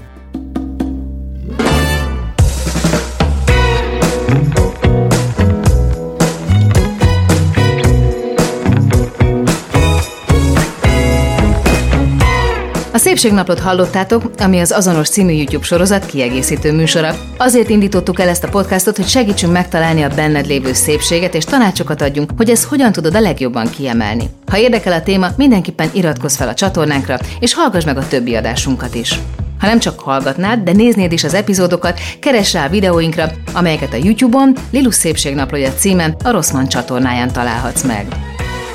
A 12.97 12.99
Szépségnaplót 12.99 13.59
hallottátok, 13.59 14.31
ami 14.37 14.59
az 14.59 14.71
azonos 14.71 15.09
című 15.09 15.31
YouTube 15.31 15.65
sorozat 15.65 16.05
kiegészítő 16.05 16.73
műsora. 16.73 17.15
Azért 17.37 17.69
indítottuk 17.69 18.19
el 18.19 18.29
ezt 18.29 18.43
a 18.43 18.49
podcastot, 18.49 18.95
hogy 18.95 19.07
segítsünk 19.07 19.53
megtalálni 19.53 20.01
a 20.01 20.09
benned 20.15 20.47
lévő 20.47 20.73
szépséget, 20.73 21.35
és 21.35 21.43
tanácsokat 21.43 22.01
adjunk, 22.01 22.31
hogy 22.37 22.49
ezt 22.49 22.63
hogyan 22.63 22.91
tudod 22.91 23.15
a 23.15 23.19
legjobban 23.19 23.69
kiemelni. 23.69 24.29
Ha 24.51 24.57
érdekel 24.57 24.93
a 24.93 25.03
téma, 25.03 25.27
mindenképpen 25.35 25.89
iratkozz 25.93 26.35
fel 26.35 26.47
a 26.47 26.53
csatornánkra, 26.53 27.17
és 27.39 27.53
hallgass 27.53 27.85
meg 27.85 27.97
a 27.97 28.07
többi 28.07 28.35
adásunkat 28.35 28.95
is. 28.95 29.19
Ha 29.59 29.67
nem 29.67 29.79
csak 29.79 29.99
hallgatnád, 29.99 30.59
de 30.59 30.71
néznéd 30.71 31.11
is 31.11 31.23
az 31.23 31.33
epizódokat, 31.33 31.99
keress 32.19 32.53
rá 32.53 32.65
a 32.65 32.69
videóinkra, 32.69 33.31
amelyeket 33.53 33.93
a 33.93 33.99
YouTube-on 34.03 34.55
Lilus 34.71 34.95
Szépségnaplója 34.95 35.73
címen 35.73 36.15
a 36.23 36.31
Rosszman 36.31 36.67
csatornáján 36.67 37.31
találhatsz 37.31 37.83
meg. 37.83 38.05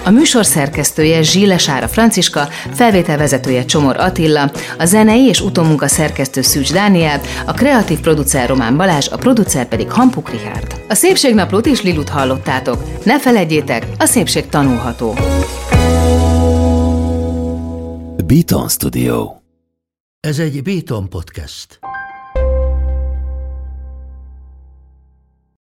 A 0.04 0.10
műsor 0.10 0.46
szerkesztője 0.46 1.22
Zsíle 1.22 1.58
Sára 1.58 1.88
Franciska, 1.88 2.48
felvételvezetője 2.74 3.64
Csomor 3.64 3.96
Attila, 3.96 4.50
a 4.78 4.84
zenei 4.84 5.24
és 5.24 5.40
utómunka 5.40 5.88
szerkesztő 5.88 6.42
Szűcs 6.42 6.72
Dániel, 6.72 7.20
a 7.46 7.52
kreatív 7.52 8.00
producer 8.00 8.48
Román 8.48 8.76
Balázs, 8.76 9.08
a 9.08 9.16
producer 9.16 9.68
pedig 9.68 9.90
Hampuk 9.90 10.30
Richard. 10.30 10.80
A 10.88 10.94
Szépségnaplót 10.94 11.66
is 11.66 11.82
Lilut 11.82 12.08
hallottátok. 12.08 13.04
Ne 13.04 13.20
felejtjétek, 13.20 13.86
a 13.98 14.04
szépség 14.04 14.48
tanulható. 14.48 15.14
Beaton 18.26 18.68
Studio 18.68 19.30
Ez 20.20 20.38
egy 20.38 20.62
Béton 20.62 21.08
podcast. 21.08 21.78